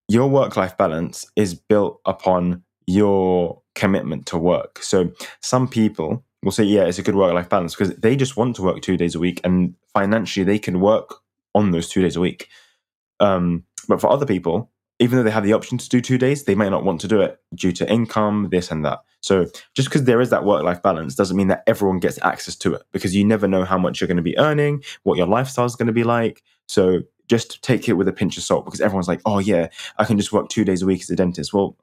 your 0.08 0.28
work-life 0.28 0.76
balance 0.76 1.26
is 1.36 1.54
built 1.54 2.00
upon 2.04 2.62
your 2.86 3.62
commitment 3.74 4.26
to 4.26 4.38
work. 4.38 4.82
So 4.82 5.12
some 5.40 5.68
people 5.68 6.24
will 6.42 6.52
say, 6.52 6.64
yeah, 6.64 6.84
it's 6.84 6.98
a 6.98 7.02
good 7.02 7.14
work-life 7.14 7.48
balance 7.48 7.74
because 7.74 7.94
they 7.96 8.16
just 8.16 8.36
want 8.36 8.56
to 8.56 8.62
work 8.62 8.80
two 8.80 8.96
days 8.96 9.14
a 9.14 9.18
week, 9.18 9.40
and 9.44 9.74
financially 9.92 10.44
they 10.44 10.58
can 10.58 10.80
work 10.80 11.16
on 11.54 11.70
those 11.70 11.88
two 11.88 12.02
days 12.02 12.16
a 12.16 12.20
week. 12.20 12.48
Um, 13.20 13.64
but 13.88 14.00
for 14.00 14.10
other 14.10 14.26
people, 14.26 14.70
even 15.00 15.16
though 15.16 15.24
they 15.24 15.30
have 15.30 15.44
the 15.44 15.54
option 15.54 15.78
to 15.78 15.88
do 15.88 16.00
two 16.00 16.18
days, 16.18 16.44
they 16.44 16.54
might 16.54 16.68
not 16.68 16.84
want 16.84 17.00
to 17.00 17.08
do 17.08 17.20
it 17.20 17.40
due 17.54 17.72
to 17.72 17.90
income, 17.90 18.48
this 18.50 18.70
and 18.70 18.84
that. 18.84 19.00
So 19.22 19.46
just 19.74 19.88
because 19.88 20.04
there 20.04 20.20
is 20.20 20.30
that 20.30 20.44
work 20.44 20.62
life 20.62 20.82
balance 20.82 21.14
doesn't 21.14 21.36
mean 21.36 21.48
that 21.48 21.64
everyone 21.66 22.00
gets 22.00 22.18
access 22.22 22.54
to 22.56 22.74
it 22.74 22.82
because 22.92 23.16
you 23.16 23.24
never 23.24 23.48
know 23.48 23.64
how 23.64 23.78
much 23.78 24.00
you're 24.00 24.08
going 24.08 24.18
to 24.18 24.22
be 24.22 24.38
earning, 24.38 24.84
what 25.02 25.16
your 25.16 25.26
lifestyle 25.26 25.64
is 25.64 25.74
going 25.74 25.86
to 25.86 25.92
be 25.92 26.04
like. 26.04 26.42
So 26.68 27.00
just 27.28 27.62
take 27.62 27.88
it 27.88 27.94
with 27.94 28.08
a 28.08 28.12
pinch 28.12 28.36
of 28.36 28.42
salt 28.42 28.66
because 28.66 28.80
everyone's 28.80 29.08
like, 29.08 29.22
oh, 29.24 29.38
yeah, 29.38 29.68
I 29.96 30.04
can 30.04 30.18
just 30.18 30.32
work 30.32 30.48
two 30.48 30.64
days 30.64 30.82
a 30.82 30.86
week 30.86 31.00
as 31.00 31.10
a 31.10 31.16
dentist. 31.16 31.54
Well, 31.54 31.76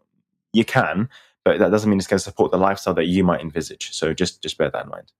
you 0.53 0.63
can, 0.63 1.09
but 1.43 1.57
that 1.59 1.71
doesn't 1.71 1.89
mean 1.89 1.97
it's 1.97 2.07
going 2.07 2.19
to 2.19 2.23
support 2.23 2.51
the 2.51 2.57
lifestyle 2.57 2.93
that 2.93 3.05
you 3.05 3.23
might 3.23 3.41
envisage. 3.41 3.93
So 3.93 4.13
just 4.13 4.41
just 4.43 4.57
bear 4.57 4.69
that 4.69 4.85
in 4.85 4.91
mind. 4.91 5.11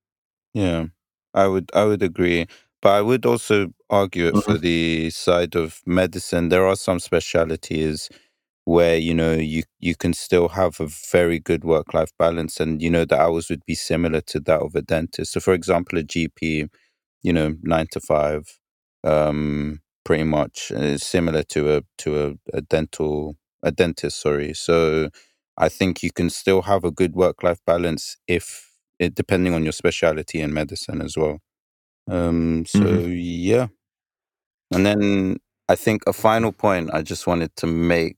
Yeah, 0.53 0.85
I 1.33 1.47
would 1.47 1.71
I 1.73 1.85
would 1.85 2.03
agree, 2.03 2.47
but 2.87 2.93
I 2.93 3.01
would 3.01 3.25
also 3.25 3.73
argue 3.89 4.27
it 4.27 4.37
for 4.37 4.57
the 4.57 5.09
side 5.09 5.57
of 5.57 5.81
medicine. 5.85 6.47
There 6.47 6.65
are 6.65 6.77
some 6.77 6.99
specialities 7.01 8.09
where 8.63 8.95
you 8.97 9.13
know 9.13 9.33
you 9.33 9.63
you 9.79 9.93
can 9.95 10.13
still 10.13 10.47
have 10.49 10.79
a 10.79 10.87
very 11.11 11.37
good 11.37 11.65
work 11.65 11.93
life 11.93 12.11
balance, 12.17 12.61
and 12.61 12.81
you 12.81 12.89
know 12.89 13.03
the 13.03 13.19
hours 13.19 13.49
would 13.49 13.65
be 13.65 13.75
similar 13.75 14.21
to 14.21 14.39
that 14.39 14.61
of 14.61 14.73
a 14.75 14.81
dentist. 14.81 15.33
So, 15.33 15.41
for 15.41 15.53
example, 15.53 15.99
a 15.99 16.03
GP, 16.03 16.69
you 17.23 17.33
know, 17.33 17.55
nine 17.61 17.87
to 17.91 17.99
five, 17.99 18.57
um, 19.03 19.81
pretty 20.05 20.23
much 20.23 20.71
uh, 20.71 20.97
similar 20.97 21.43
to 21.43 21.77
a 21.77 21.81
to 21.99 22.09
a, 22.53 22.57
a 22.57 22.61
dental 22.61 23.35
a 23.63 23.71
dentist. 23.71 24.21
Sorry, 24.21 24.53
so 24.53 25.09
I 25.57 25.67
think 25.69 26.03
you 26.03 26.11
can 26.13 26.29
still 26.29 26.61
have 26.63 26.85
a 26.85 26.91
good 26.91 27.15
work 27.15 27.43
life 27.43 27.59
balance 27.67 28.15
if 28.29 28.71
it, 28.97 29.13
depending 29.15 29.53
on 29.55 29.63
your 29.65 29.73
specialty 29.73 30.39
in 30.41 30.53
medicine 30.53 31.01
as 31.01 31.17
well. 31.17 31.39
Um, 32.07 32.65
so 32.65 32.85
Mhm. 32.85 33.13
yeah, 33.51 33.67
and 34.71 34.85
then 34.85 35.37
I 35.69 35.75
think 35.75 36.03
a 36.07 36.13
final 36.13 36.51
point 36.51 36.91
I 36.93 37.01
just 37.03 37.27
wanted 37.27 37.55
to 37.57 37.67
make 37.67 38.17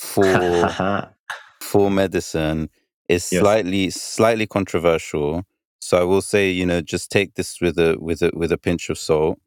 for 0.00 0.24
for 1.62 1.90
medicine 1.90 2.70
is 3.08 3.24
Yes. 3.32 3.40
slightly 3.40 3.90
slightly 3.90 4.46
controversial. 4.46 5.44
So 5.80 5.98
I 6.00 6.04
will 6.04 6.22
say, 6.22 6.50
you 6.50 6.66
know, 6.66 6.80
just 6.82 7.10
take 7.10 7.34
this 7.34 7.60
with 7.60 7.78
a 7.78 7.96
with 8.00 8.22
a 8.22 8.30
with 8.34 8.52
a 8.52 8.58
pinch 8.58 8.90
of 8.90 8.98
salt. 8.98 9.38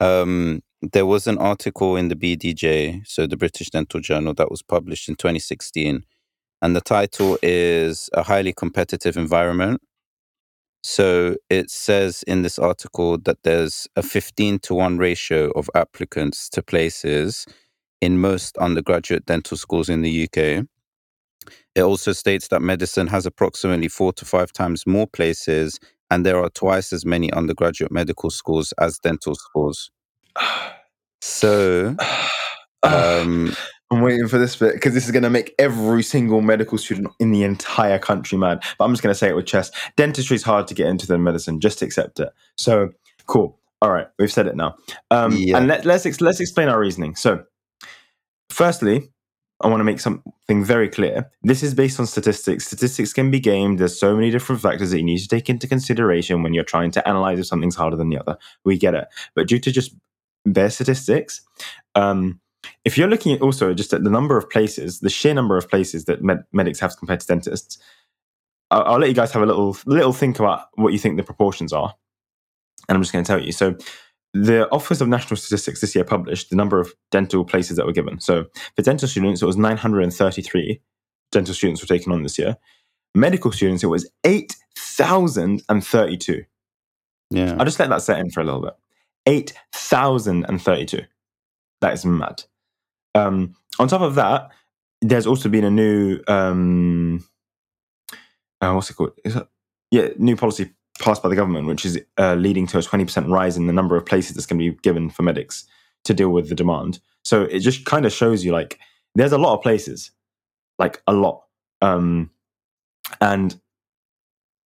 Um, 0.00 0.62
there 0.82 1.06
was 1.06 1.26
an 1.26 1.38
article 1.38 1.96
in 1.96 2.08
the 2.08 2.16
BDJ, 2.16 3.02
so 3.06 3.26
the 3.26 3.36
British 3.36 3.70
Dental 3.70 4.00
Journal, 4.00 4.34
that 4.34 4.50
was 4.50 4.62
published 4.62 5.08
in 5.10 5.16
2016, 5.16 6.04
and 6.62 6.76
the 6.76 6.80
title 6.82 7.38
is 7.42 8.10
"A 8.14 8.22
Highly 8.24 8.52
Competitive 8.54 9.16
Environment." 9.18 9.80
So 10.82 11.36
it 11.50 11.70
says 11.70 12.22
in 12.26 12.42
this 12.42 12.58
article 12.58 13.18
that 13.18 13.42
there's 13.42 13.86
a 13.96 14.02
15 14.02 14.60
to 14.60 14.74
1 14.74 14.98
ratio 14.98 15.50
of 15.50 15.68
applicants 15.74 16.48
to 16.50 16.62
places 16.62 17.46
in 18.00 18.18
most 18.18 18.56
undergraduate 18.58 19.26
dental 19.26 19.56
schools 19.56 19.88
in 19.88 20.02
the 20.02 20.24
UK. 20.24 20.66
It 21.74 21.82
also 21.82 22.12
states 22.12 22.48
that 22.48 22.62
medicine 22.62 23.06
has 23.08 23.26
approximately 23.26 23.88
four 23.88 24.12
to 24.14 24.24
five 24.24 24.52
times 24.52 24.86
more 24.86 25.06
places, 25.06 25.78
and 26.10 26.24
there 26.24 26.42
are 26.42 26.50
twice 26.50 26.92
as 26.92 27.04
many 27.04 27.32
undergraduate 27.32 27.92
medical 27.92 28.30
schools 28.30 28.72
as 28.78 28.98
dental 28.98 29.34
schools. 29.34 29.90
So, 31.22 31.94
um, 32.82 33.54
I'm 33.90 34.02
waiting 34.02 34.28
for 34.28 34.38
this 34.38 34.54
bit 34.54 34.74
because 34.74 34.94
this 34.94 35.04
is 35.06 35.10
going 35.10 35.24
to 35.24 35.30
make 35.30 35.54
every 35.58 36.02
single 36.02 36.40
medical 36.40 36.78
student 36.78 37.08
in 37.18 37.32
the 37.32 37.42
entire 37.42 37.98
country 37.98 38.38
mad. 38.38 38.62
But 38.78 38.84
I'm 38.84 38.92
just 38.92 39.02
going 39.02 39.12
to 39.12 39.18
say 39.18 39.28
it 39.28 39.34
with 39.34 39.46
chest. 39.46 39.74
Dentistry 39.96 40.36
is 40.36 40.44
hard 40.44 40.68
to 40.68 40.74
get 40.74 40.86
into 40.86 41.06
than 41.06 41.24
medicine. 41.24 41.60
Just 41.60 41.82
accept 41.82 42.20
it. 42.20 42.30
So 42.56 42.90
cool. 43.26 43.58
All 43.82 43.90
right, 43.90 44.08
we've 44.18 44.32
said 44.32 44.46
it 44.46 44.56
now. 44.56 44.76
Um, 45.10 45.32
Yeah. 45.32 45.56
And 45.56 45.66
let, 45.66 45.84
let's 45.84 46.04
ex- 46.04 46.20
let's 46.20 46.38
explain 46.38 46.68
our 46.68 46.78
reasoning. 46.78 47.16
So, 47.16 47.44
firstly, 48.50 49.10
I 49.62 49.68
want 49.68 49.80
to 49.80 49.84
make 49.84 50.00
something 50.00 50.64
very 50.64 50.88
clear. 50.88 51.30
This 51.42 51.62
is 51.62 51.74
based 51.74 51.98
on 51.98 52.06
statistics. 52.06 52.66
Statistics 52.66 53.12
can 53.12 53.30
be 53.30 53.40
gamed. 53.40 53.78
There's 53.78 53.98
so 53.98 54.14
many 54.14 54.30
different 54.30 54.60
factors 54.60 54.90
that 54.90 54.98
you 54.98 55.04
need 55.04 55.18
to 55.18 55.28
take 55.28 55.48
into 55.48 55.66
consideration 55.66 56.42
when 56.42 56.54
you're 56.54 56.64
trying 56.64 56.90
to 56.92 57.08
analyze 57.08 57.38
if 57.38 57.46
something's 57.46 57.76
harder 57.76 57.96
than 57.96 58.10
the 58.10 58.18
other. 58.18 58.36
We 58.64 58.78
get 58.78 58.94
it. 58.94 59.08
But 59.34 59.48
due 59.48 59.58
to 59.58 59.72
just 59.72 59.94
bare 60.44 60.70
statistics, 60.70 61.42
um, 61.94 62.40
if 62.84 62.96
you're 62.96 63.08
looking 63.08 63.32
at 63.32 63.42
also 63.42 63.74
just 63.74 63.92
at 63.92 64.04
the 64.04 64.10
number 64.10 64.36
of 64.36 64.48
places, 64.50 65.00
the 65.00 65.10
sheer 65.10 65.34
number 65.34 65.56
of 65.56 65.68
places 65.68 66.04
that 66.06 66.22
med- 66.22 66.44
medics 66.52 66.80
have 66.80 66.96
compared 66.96 67.20
to 67.20 67.26
dentists, 67.26 67.78
I'll, 68.70 68.82
I'll 68.82 68.98
let 68.98 69.08
you 69.08 69.14
guys 69.14 69.32
have 69.32 69.42
a 69.42 69.46
little 69.46 69.76
little 69.86 70.12
think 70.12 70.38
about 70.38 70.66
what 70.74 70.92
you 70.92 70.98
think 70.98 71.16
the 71.16 71.22
proportions 71.22 71.72
are, 71.72 71.94
and 72.88 72.96
I'm 72.96 73.02
just 73.02 73.12
going 73.12 73.24
to 73.24 73.28
tell 73.28 73.42
you. 73.42 73.52
So, 73.52 73.76
the 74.32 74.70
Office 74.70 75.00
of 75.00 75.08
National 75.08 75.36
Statistics 75.36 75.80
this 75.80 75.94
year 75.94 76.04
published 76.04 76.50
the 76.50 76.56
number 76.56 76.80
of 76.80 76.92
dental 77.10 77.44
places 77.44 77.76
that 77.76 77.86
were 77.86 77.92
given. 77.92 78.20
So, 78.20 78.46
for 78.76 78.82
dental 78.82 79.08
students, 79.08 79.42
it 79.42 79.46
was 79.46 79.56
933 79.56 80.80
dental 81.32 81.54
students 81.54 81.82
were 81.82 81.86
taken 81.86 82.12
on 82.12 82.22
this 82.22 82.38
year. 82.38 82.56
Medical 83.14 83.52
students, 83.52 83.82
it 83.82 83.88
was 83.88 84.08
8,032. 84.24 86.44
yeah, 87.30 87.56
I'll 87.58 87.64
just 87.64 87.78
let 87.78 87.88
that 87.88 88.02
set 88.02 88.18
in 88.18 88.30
for 88.30 88.40
a 88.40 88.44
little 88.44 88.62
bit. 88.62 88.74
8,032. 89.26 91.02
That 91.80 91.94
is 91.94 92.04
mad. 92.04 92.44
Um, 93.14 93.54
on 93.78 93.88
top 93.88 94.02
of 94.02 94.14
that, 94.16 94.50
there's 95.00 95.26
also 95.26 95.48
been 95.48 95.64
a 95.64 95.70
new, 95.70 96.20
um, 96.28 97.24
uh, 98.60 98.72
what's 98.72 98.90
it 98.90 98.94
called? 98.94 99.12
It, 99.24 99.34
yeah, 99.90 100.08
new 100.18 100.36
policy 100.36 100.70
passed 101.00 101.22
by 101.22 101.28
the 101.28 101.36
government, 101.36 101.66
which 101.66 101.84
is 101.84 102.00
uh, 102.18 102.34
leading 102.34 102.66
to 102.68 102.78
a 102.78 102.82
20% 102.82 103.28
rise 103.28 103.56
in 103.56 103.66
the 103.66 103.72
number 103.72 103.96
of 103.96 104.06
places 104.06 104.34
that's 104.34 104.46
going 104.46 104.60
to 104.60 104.70
be 104.70 104.78
given 104.82 105.10
for 105.10 105.22
medics 105.22 105.64
to 106.04 106.14
deal 106.14 106.30
with 106.30 106.48
the 106.48 106.54
demand. 106.54 107.00
So 107.24 107.42
it 107.42 107.60
just 107.60 107.84
kind 107.84 108.06
of 108.06 108.12
shows 108.12 108.44
you 108.44 108.52
like 108.52 108.78
there's 109.14 109.32
a 109.32 109.38
lot 109.38 109.54
of 109.54 109.62
places, 109.62 110.10
like 110.78 111.02
a 111.06 111.12
lot. 111.12 111.42
Um, 111.80 112.30
and 113.20 113.58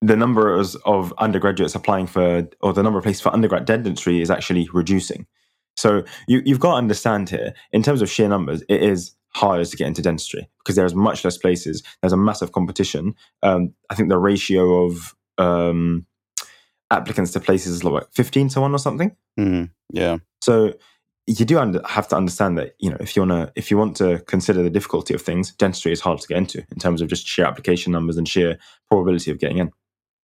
the 0.03 0.17
number 0.17 0.55
of, 0.55 0.77
of 0.85 1.15
undergraduates 1.19 1.75
applying 1.75 2.07
for, 2.07 2.47
or 2.61 2.73
the 2.73 2.83
number 2.83 2.99
of 2.99 3.05
places 3.05 3.23
for 3.23 3.33
undergrad 3.33 3.65
dentistry 3.65 4.21
is 4.21 4.31
actually 4.31 4.69
reducing. 4.73 5.27
So 5.77 6.05
you, 6.29 6.43
you've 6.45 6.61
got 6.61 6.73
to 6.73 6.77
understand 6.79 7.31
here, 7.31 7.53
in 7.73 7.83
terms 7.83 8.01
of 8.03 8.11
sheer 8.11 8.29
numbers, 8.29 8.63
it 8.69 8.83
is 8.83 9.15
harder 9.31 9.65
to 9.65 9.77
get 9.77 9.89
into 9.89 10.03
dentistry 10.03 10.49
because 10.59 10.77
there's 10.77 10.95
much 10.95 11.25
less 11.25 11.37
places. 11.37 11.83
There's 12.01 12.13
a 12.13 12.17
massive 12.17 12.53
competition. 12.53 13.15
Um, 13.43 13.75
I 13.91 13.95
think 13.95 14.09
the 14.09 14.19
ratio 14.19 14.85
of 14.85 15.15
um, 15.39 16.07
applicants 16.91 17.33
to 17.33 17.41
places 17.41 17.75
is 17.77 17.85
like 17.85 18.05
15 18.13 18.49
to 18.51 18.61
1 18.61 18.73
or 18.75 18.79
something. 18.79 19.17
Mhm. 19.39 19.71
yeah, 19.93 20.19
So 20.41 20.75
you 21.27 21.45
do 21.45 21.59
under, 21.59 21.81
have 21.89 22.07
to 22.09 22.17
understand 22.17 22.57
that 22.59 22.75
you 22.79 22.91
know 22.91 22.99
if 23.01 23.17
you 23.17 23.23
want 23.23 23.33
to 23.33 23.53
if 23.57 23.71
you 23.71 23.79
want 23.79 23.97
to 23.97 24.21
consider 24.29 24.63
the 24.63 24.71
difficulty 24.71 25.15
of 25.15 25.23
things, 25.23 25.53
dentistry 25.55 25.91
is 25.91 26.01
hard 26.01 26.21
to 26.21 26.29
get 26.29 26.37
into 26.39 26.59
in 26.71 26.79
terms 26.79 27.01
of 27.01 27.09
just 27.09 27.27
sheer 27.27 27.47
application 27.47 27.91
numbers 27.93 28.17
and 28.17 28.29
sheer 28.29 28.59
probability 28.91 29.31
of 29.33 29.39
getting 29.39 29.59
in. 29.59 29.71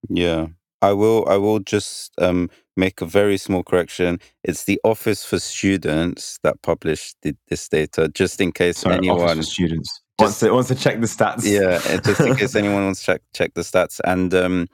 yeah. 0.09 0.47
I 0.83 0.95
will. 0.95 1.29
I 1.29 1.37
will 1.37 1.59
just 1.59 2.13
um, 2.19 2.49
make 2.77 3.01
a 3.01 3.07
very 3.07 3.37
small 3.37 3.63
correction. 3.63 4.19
It's 4.45 4.65
the 4.65 4.81
Office 4.85 5.25
for 5.25 5.39
Students 5.39 6.39
that 6.43 6.63
published 6.63 7.17
the, 7.23 7.35
this 7.49 7.69
data, 7.69 8.09
just 8.09 8.41
in 8.41 8.53
case 8.53 8.79
Sorry, 8.79 8.97
Office 9.09 9.09
anyone 9.09 9.37
for 9.37 9.43
students 9.43 9.89
just- 9.91 10.03
wants 10.21 10.41
to 10.41 10.51
wants 10.53 10.69
to 10.69 10.75
check 10.75 11.01
the 11.01 11.07
stats. 11.07 11.45
yeah 11.45 11.81
uh, 11.95 11.99
just 12.03 12.21
in 12.21 12.37
case 12.37 12.55
anyone 12.63 12.85
wants 12.85 13.01
to 13.01 13.07
check 13.07 13.23
check 13.35 13.55
the 13.55 13.63
stats 13.63 14.01
and 14.05 14.35
um 14.35 14.67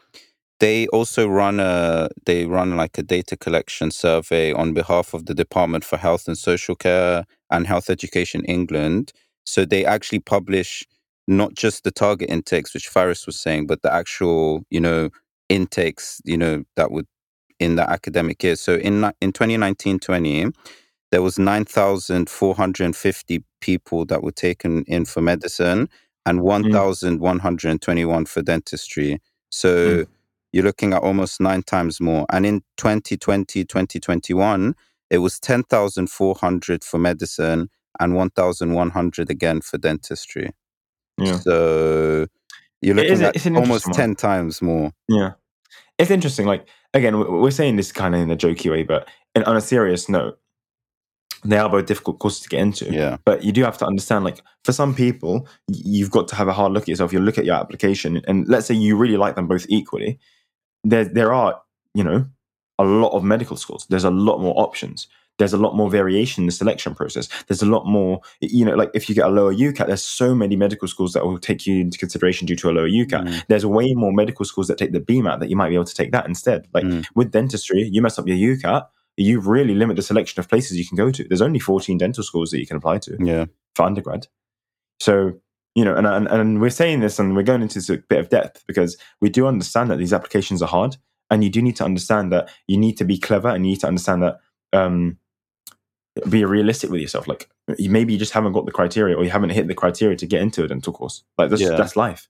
they 0.58 0.88
also 0.88 1.28
run 1.28 1.60
a 1.60 2.08
they 2.24 2.46
run 2.46 2.76
like 2.76 2.98
a 2.98 3.02
data 3.02 3.36
collection 3.36 3.92
survey 3.92 4.52
on 4.52 4.72
behalf 4.74 5.14
of 5.14 5.26
the 5.26 5.34
department 5.34 5.84
for 5.84 5.98
health 5.98 6.26
and 6.26 6.36
social 6.36 6.74
care 6.74 7.24
and 7.50 7.66
health 7.68 7.88
education 7.90 8.44
england 8.46 9.12
so 9.44 9.64
they 9.64 9.84
actually 9.84 10.18
publish 10.18 10.84
not 11.28 11.54
just 11.54 11.84
the 11.84 11.92
target 11.92 12.28
intakes 12.28 12.74
which 12.74 12.88
faris 12.88 13.24
was 13.24 13.38
saying 13.38 13.68
but 13.68 13.82
the 13.82 13.92
actual 13.92 14.64
you 14.70 14.80
know 14.80 15.10
intakes 15.48 16.20
you 16.24 16.36
know 16.36 16.64
that 16.74 16.90
would 16.90 17.06
in 17.60 17.76
the 17.76 17.88
academic 17.88 18.42
year. 18.42 18.56
So 18.56 18.74
in 18.76 19.04
in 19.20 19.32
2019-20 19.32 20.52
there 21.12 21.22
was 21.22 21.38
9450 21.38 23.44
people 23.60 24.04
that 24.06 24.22
were 24.22 24.32
taken 24.32 24.82
in 24.86 25.04
for 25.04 25.20
medicine 25.22 25.88
and 26.26 26.42
1121 26.42 28.26
for 28.26 28.42
dentistry. 28.42 29.20
So 29.50 29.68
Mm. 30.04 30.06
you're 30.52 30.64
looking 30.64 30.92
at 30.92 31.02
almost 31.02 31.40
nine 31.40 31.62
times 31.62 32.00
more. 32.00 32.26
And 32.32 32.44
in 32.46 32.62
2020 32.76 33.64
2021 33.64 34.74
it 35.10 35.18
was 35.18 35.38
10400 35.38 36.82
for 36.84 36.98
medicine 36.98 37.68
and 38.00 38.14
1100 38.14 39.30
again 39.30 39.60
for 39.60 39.78
dentistry. 39.78 40.50
Yeah. 41.18 41.38
so 41.38 42.26
you're 42.82 42.98
It 42.98 43.10
is 43.10 43.20
looking 43.20 43.56
at 43.56 43.60
almost 43.60 43.86
10 43.94 44.16
times 44.16 44.60
more. 44.60 44.92
Yeah. 45.08 45.32
It's 45.98 46.10
interesting. 46.10 46.46
Like, 46.46 46.66
again, 46.94 47.18
we- 47.18 47.24
we're 47.40 47.50
saying 47.50 47.76
this 47.76 47.92
kind 47.92 48.14
of 48.14 48.20
in 48.20 48.30
a 48.30 48.36
jokey 48.36 48.70
way, 48.70 48.82
but 48.82 49.08
in, 49.34 49.42
on 49.44 49.56
a 49.56 49.60
serious 49.60 50.08
note, 50.08 50.38
they 51.44 51.58
are 51.58 51.68
both 51.68 51.86
difficult 51.86 52.18
courses 52.18 52.40
to 52.42 52.48
get 52.48 52.60
into. 52.60 52.92
yeah 52.92 53.18
But 53.24 53.44
you 53.44 53.52
do 53.52 53.62
have 53.62 53.78
to 53.78 53.86
understand, 53.86 54.24
like, 54.24 54.40
for 54.64 54.72
some 54.72 54.94
people, 54.94 55.46
you've 55.68 56.10
got 56.10 56.28
to 56.28 56.34
have 56.36 56.48
a 56.48 56.52
hard 56.52 56.72
look 56.72 56.82
at 56.84 56.88
yourself. 56.88 57.12
You 57.12 57.20
look 57.20 57.38
at 57.38 57.44
your 57.44 57.54
application, 57.56 58.20
and 58.26 58.48
let's 58.48 58.66
say 58.66 58.74
you 58.74 58.96
really 58.96 59.16
like 59.16 59.36
them 59.36 59.46
both 59.46 59.66
equally. 59.68 60.18
There, 60.84 61.04
there 61.04 61.32
are, 61.32 61.60
you 61.94 62.04
know, 62.04 62.26
a 62.78 62.84
lot 62.84 63.12
of 63.12 63.22
medical 63.24 63.56
schools. 63.56 63.86
There's 63.88 64.04
a 64.04 64.10
lot 64.10 64.40
more 64.40 64.54
options. 64.56 65.08
There's 65.38 65.52
a 65.52 65.58
lot 65.58 65.76
more 65.76 65.90
variation 65.90 66.42
in 66.42 66.46
the 66.46 66.52
selection 66.52 66.94
process. 66.94 67.28
There's 67.46 67.62
a 67.62 67.66
lot 67.66 67.86
more, 67.86 68.20
you 68.40 68.64
know, 68.64 68.74
like 68.74 68.90
if 68.94 69.08
you 69.08 69.14
get 69.14 69.26
a 69.26 69.30
lower 69.30 69.54
UCAT, 69.54 69.86
there's 69.86 70.02
so 70.02 70.34
many 70.34 70.56
medical 70.56 70.88
schools 70.88 71.12
that 71.12 71.24
will 71.24 71.38
take 71.38 71.66
you 71.66 71.80
into 71.80 71.98
consideration 71.98 72.46
due 72.46 72.56
to 72.56 72.70
a 72.70 72.72
lower 72.72 72.88
UCAT. 72.88 73.26
Mm, 73.26 73.46
There's 73.48 73.66
way 73.66 73.92
more 73.94 74.12
medical 74.12 74.44
schools 74.44 74.68
that 74.68 74.78
take 74.78 74.92
the 74.92 75.00
BMAT 75.00 75.40
that 75.40 75.50
you 75.50 75.56
might 75.56 75.68
be 75.68 75.74
able 75.74 75.84
to 75.84 75.94
take 75.94 76.12
that 76.12 76.26
instead. 76.26 76.68
Like 76.72 76.84
mm, 76.84 77.06
with 77.14 77.32
dentistry, 77.32 77.88
you 77.92 78.00
mess 78.00 78.18
up 78.18 78.26
your 78.26 78.36
UCAT, 78.36 78.86
you 79.18 79.40
really 79.40 79.74
limit 79.74 79.96
the 79.96 80.02
selection 80.02 80.40
of 80.40 80.48
places 80.48 80.78
you 80.78 80.86
can 80.86 80.96
go 80.96 81.10
to. 81.10 81.24
There's 81.24 81.42
only 81.42 81.58
14 81.58 81.98
dental 81.98 82.22
schools 82.24 82.50
that 82.50 82.58
you 82.58 82.66
can 82.66 82.76
apply 82.76 82.98
to 82.98 83.16
yeah 83.20 83.46
for 83.74 83.84
undergrad. 83.84 84.26
So, 85.00 85.34
you 85.74 85.84
know, 85.84 85.94
and, 85.94 86.06
and, 86.06 86.26
and 86.28 86.60
we're 86.60 86.70
saying 86.70 87.00
this 87.00 87.18
and 87.18 87.36
we're 87.36 87.42
going 87.42 87.62
into 87.62 87.74
this 87.74 87.90
a 87.90 87.98
bit 87.98 88.18
of 88.18 88.30
depth 88.30 88.64
because 88.66 88.96
we 89.20 89.28
do 89.28 89.46
understand 89.46 89.90
that 89.90 89.98
these 89.98 90.12
applications 90.12 90.62
are 90.62 90.68
hard. 90.68 90.96
And 91.30 91.44
you 91.44 91.50
do 91.50 91.60
need 91.60 91.76
to 91.76 91.84
understand 91.84 92.32
that 92.32 92.48
you 92.66 92.78
need 92.78 92.96
to 92.98 93.04
be 93.04 93.18
clever 93.18 93.48
and 93.48 93.66
you 93.66 93.72
need 93.72 93.80
to 93.80 93.88
understand 93.88 94.22
that, 94.22 94.40
um, 94.72 95.18
be 96.28 96.44
realistic 96.44 96.90
with 96.90 97.00
yourself. 97.00 97.28
Like 97.28 97.48
maybe 97.78 98.12
you 98.12 98.18
just 98.18 98.32
haven't 98.32 98.52
got 98.52 98.66
the 98.66 98.72
criteria 98.72 99.16
or 99.16 99.24
you 99.24 99.30
haven't 99.30 99.50
hit 99.50 99.68
the 99.68 99.74
criteria 99.74 100.16
to 100.16 100.26
get 100.26 100.40
into 100.42 100.64
a 100.64 100.68
dental 100.68 100.92
course. 100.92 101.22
Like 101.38 101.50
that's, 101.50 101.62
Yeah. 101.62 101.76
that's 101.76 101.96
life. 101.96 102.28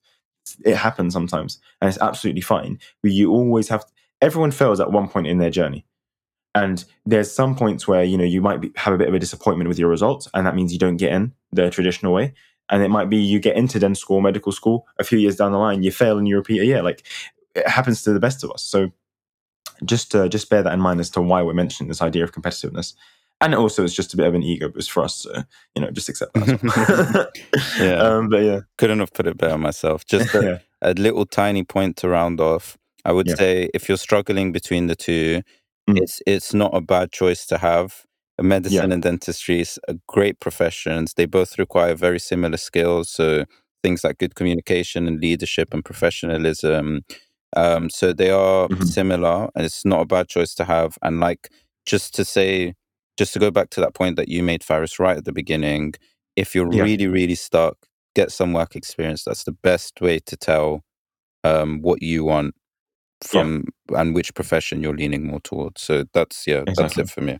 It 0.65 0.77
happens 0.77 1.13
sometimes 1.13 1.61
and 1.81 1.89
it's 1.89 2.01
absolutely 2.01 2.43
fine. 2.43 2.79
But 3.03 3.13
you 3.13 3.31
always 3.33 3.69
have, 3.69 3.85
everyone 4.21 4.51
fails 4.51 4.81
at 4.81 4.93
one 4.93 5.09
point 5.09 5.27
in 5.27 5.39
their 5.39 5.51
journey. 5.51 5.87
And 6.55 6.83
there's 7.05 7.31
some 7.31 7.55
points 7.55 7.87
where 7.87 8.03
you 8.03 8.17
know 8.17 8.25
you 8.25 8.41
might 8.41 8.63
be, 8.63 8.73
have 8.77 8.95
a 8.95 8.97
bit 8.97 9.09
of 9.09 9.15
a 9.15 9.19
disappointment 9.19 9.69
with 9.69 9.79
your 9.79 9.91
results, 9.91 10.27
and 10.33 10.47
that 10.47 10.55
means 10.55 10.73
you 10.73 10.79
don't 10.79 10.97
get 10.97 11.13
in 11.13 11.35
the 11.53 11.69
traditional 11.69 12.15
way. 12.15 12.33
And 12.71 12.83
it 12.83 12.89
might 12.89 13.11
be 13.11 13.19
you 13.19 13.39
get 13.39 13.57
into 13.57 13.79
dental 13.79 13.95
school, 13.95 14.23
medical 14.23 14.53
school, 14.53 14.87
a 14.99 15.05
few 15.05 15.19
years 15.19 15.37
down 15.37 15.53
the 15.53 15.59
line, 15.59 15.83
you 15.83 15.93
fail 15.93 16.17
and 16.17 16.27
you 16.27 16.35
repeat 16.35 16.63
a 16.63 16.65
year. 16.65 16.83
Like 16.83 17.05
it 17.55 17.69
happens 17.69 18.03
to 18.05 18.15
the 18.15 18.21
best 18.21 18.43
of 18.43 18.51
us. 18.51 18.63
So 18.63 18.91
just 19.85 20.15
uh, 20.15 20.29
just 20.29 20.49
bear 20.49 20.63
that 20.63 20.73
in 20.73 20.81
mind 20.81 20.99
as 20.99 21.11
to 21.11 21.21
why 21.21 21.43
we're 21.43 21.53
mentioning 21.53 21.89
this 21.89 22.01
idea 22.01 22.25
of 22.25 22.33
competitiveness. 22.33 22.95
And 23.41 23.55
also, 23.55 23.85
it's 23.85 23.95
just 23.95 24.15
a 24.15 24.17
bit 24.17 24.27
of 24.27 24.35
an 24.35 24.43
ego 24.43 24.69
boost 24.71 24.91
for 24.91 25.03
us. 25.05 25.15
So, 25.17 25.43
you 25.75 25.83
know, 25.83 25.91
just 25.91 26.09
accept 26.09 26.33
that. 26.35 27.29
yeah. 27.81 27.97
Um, 27.97 28.29
but 28.29 28.43
yeah. 28.43 28.61
Couldn't 28.79 29.01
have 29.01 29.13
put 29.13 29.27
it 29.27 29.37
better 29.37 29.59
myself. 29.59 30.05
Just 30.07 30.35
a, 30.35 30.43
Yeah. 30.83 30.91
a 30.91 30.95
little 30.95 31.27
tiny 31.27 31.63
point 31.65 31.97
to 31.99 32.09
round 32.09 32.41
off. 32.41 32.77
I 33.05 33.13
would 33.13 33.27
Yeah. 33.29 33.35
say 33.37 33.71
if 33.75 33.89
you're 33.89 33.99
struggling 33.99 34.53
between 34.53 34.87
the 34.87 34.97
two, 34.97 35.43
Mm. 35.89 35.99
it's 36.03 36.21
it's 36.27 36.53
not 36.53 36.75
a 36.75 36.81
bad 36.81 37.13
choice 37.13 37.47
to 37.47 37.59
have. 37.59 38.03
Medicine 38.43 38.91
and 38.91 39.01
dentistry 39.03 39.61
is 39.61 39.79
a 39.89 39.95
great 40.09 40.41
professions. 40.41 41.15
They 41.15 41.27
both 41.27 41.59
require 41.59 41.95
very 41.95 42.19
similar 42.19 42.57
skills. 42.57 43.09
So 43.09 43.45
things 43.85 44.03
like 44.03 44.19
good 44.19 44.35
communication 44.35 45.07
and 45.07 45.21
leadership 45.21 45.73
and 45.73 45.85
professionalism. 45.85 47.03
Um, 47.57 47.89
so 47.89 48.13
they 48.13 48.31
are 48.31 48.67
Mhm. 48.69 48.85
similar, 48.85 49.49
and 49.55 49.65
it's 49.65 49.85
not 49.85 50.01
a 50.01 50.07
bad 50.07 50.27
choice 50.29 50.55
to 50.57 50.65
have. 50.65 50.99
And 51.03 51.21
like 51.21 51.51
just 51.87 52.15
to 52.17 52.25
say, 52.25 52.75
just 53.17 53.33
to 53.33 53.39
go 53.39 53.51
back 53.51 53.71
to 53.71 53.81
that 53.81 53.95
point 53.95 54.17
that 54.17 54.29
you 54.29 54.43
made, 54.43 54.63
Faris, 54.63 54.99
right 54.99 55.17
at 55.17 55.25
the 55.25 55.33
beginning, 55.33 55.95
if 56.37 56.55
you're 56.55 56.71
Yeah. 56.71 56.83
really, 56.83 57.07
really 57.07 57.35
stuck, 57.35 57.87
get 58.15 58.31
some 58.31 58.53
work 58.53 58.77
experience. 58.77 59.25
That's 59.25 59.45
the 59.45 59.53
best 59.53 60.01
way 60.01 60.19
to 60.21 60.37
tell 60.37 60.83
um, 61.45 61.81
what 61.81 62.03
you 62.03 62.25
want 62.25 62.55
from 63.25 63.65
and 63.95 64.15
which 64.15 64.35
profession 64.35 64.83
you're 64.83 64.97
leaning 64.97 65.27
more 65.27 65.41
towards. 65.41 65.83
So 65.83 66.05
that's 66.13 66.47
yeah, 66.47 66.65
that's 66.67 66.99
it 66.99 67.09
for 67.09 67.21
me. 67.23 67.39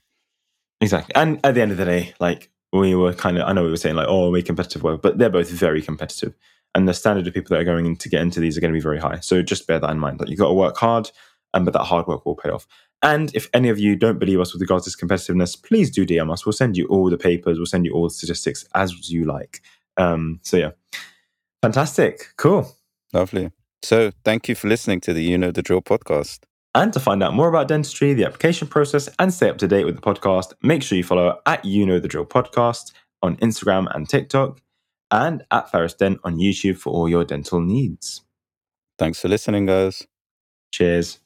Exactly. 0.81 1.15
And 1.15 1.41
at 1.45 1.55
the 1.55 1.63
end 1.63 1.73
of 1.73 1.79
the 1.79 1.85
day, 1.85 2.15
like 2.21 2.51
we 2.73 2.95
were 2.95 3.13
kind 3.13 3.39
of, 3.39 3.49
I 3.49 3.53
know 3.53 3.65
we 3.65 3.71
were 3.71 3.77
saying 3.77 3.97
like, 3.97 4.09
oh, 4.09 4.31
we 4.31 4.43
competitive 4.43 4.83
work, 4.83 5.03
but 5.03 5.19
they're 5.19 5.31
both 5.31 5.51
very 5.51 5.83
competitive. 5.83 6.35
And 6.75 6.87
the 6.87 6.95
standard 6.95 7.27
of 7.27 7.33
people 7.33 7.55
that 7.55 7.61
are 7.63 7.65
going 7.65 7.87
in 7.87 7.97
to 7.97 8.09
get 8.09 8.21
into 8.21 8.41
these 8.41 8.57
are 8.57 8.61
going 8.61 8.73
to 8.73 8.77
be 8.77 8.83
very 8.83 8.99
high. 8.99 9.21
So 9.21 9.41
just 9.43 9.67
bear 9.67 9.79
that 9.79 9.91
in 9.91 9.99
mind. 9.99 10.21
Like 10.21 10.29
you've 10.29 10.39
got 10.39 10.49
to 10.49 10.55
work 10.55 10.77
hard, 10.77 11.11
um, 11.55 11.65
but 11.65 11.73
that 11.73 11.85
hard 11.85 12.07
work 12.07 12.27
will 12.27 12.37
pay 12.37 12.51
off. 12.51 12.67
And 13.03 13.35
if 13.35 13.49
any 13.53 13.69
of 13.69 13.79
you 13.79 13.95
don't 13.95 14.19
believe 14.19 14.41
us 14.41 14.53
with 14.53 14.63
regards 14.63 14.85
to 14.85 14.91
this 14.91 14.97
competitiveness, 14.97 15.63
please 15.63 15.91
do 15.91 16.07
DM 16.07 16.33
us. 16.33 16.47
We'll 16.47 16.53
send 16.53 16.77
you 16.77 16.87
all 16.87 17.11
the 17.11 17.19
papers. 17.19 17.59
We'll 17.59 17.67
send 17.67 17.85
you 17.85 17.93
all 17.93 18.05
the 18.05 18.11
statistics 18.11 18.65
as 18.75 19.11
you 19.11 19.25
like. 19.25 19.61
Um, 19.97 20.41
so 20.43 20.57
yeah, 20.57 20.71
fantastic, 21.63 22.29
cool. 22.37 22.75
Lovely. 23.13 23.53
So 23.83 24.11
thank 24.25 24.49
you 24.49 24.55
for 24.55 24.69
listening 24.69 25.01
to 25.03 25.13
the 25.13 25.23
You 25.23 25.39
Know 25.39 25.51
the 25.51 25.63
Drill 25.63 25.83
podcast. 25.83 26.41
And 26.75 26.93
to 26.93 27.01
find 27.01 27.23
out 27.23 27.33
more 27.33 27.49
about 27.49 27.69
dentistry, 27.69 28.13
the 28.13 28.25
application 28.25 28.69
process, 28.69 29.09
and 29.19 29.33
stay 29.33 29.49
up 29.49 29.59
to 29.59 29.69
date 29.69 29.85
with 29.85 29.97
the 29.97 30.03
podcast, 30.03 30.53
make 30.63 30.83
sure 30.83 30.99
you 30.99 31.05
follow 31.05 31.39
at 31.47 31.65
You 31.65 31.87
Know 31.87 31.99
the 31.99 32.09
Drill 32.09 32.27
podcast 32.27 32.93
on 33.23 33.37
Instagram 33.37 33.87
and 33.95 34.09
TikTok, 34.09 34.61
and 35.11 35.45
at 35.51 35.71
Faris 35.71 35.95
Dent 35.95 36.19
on 36.25 36.37
YouTube 36.37 36.77
for 36.77 36.93
all 36.93 37.09
your 37.09 37.25
dental 37.25 37.61
needs. 37.61 38.23
Thanks 38.99 39.21
for 39.21 39.29
listening, 39.29 39.67
guys. 39.67 40.07
Cheers. 40.73 41.21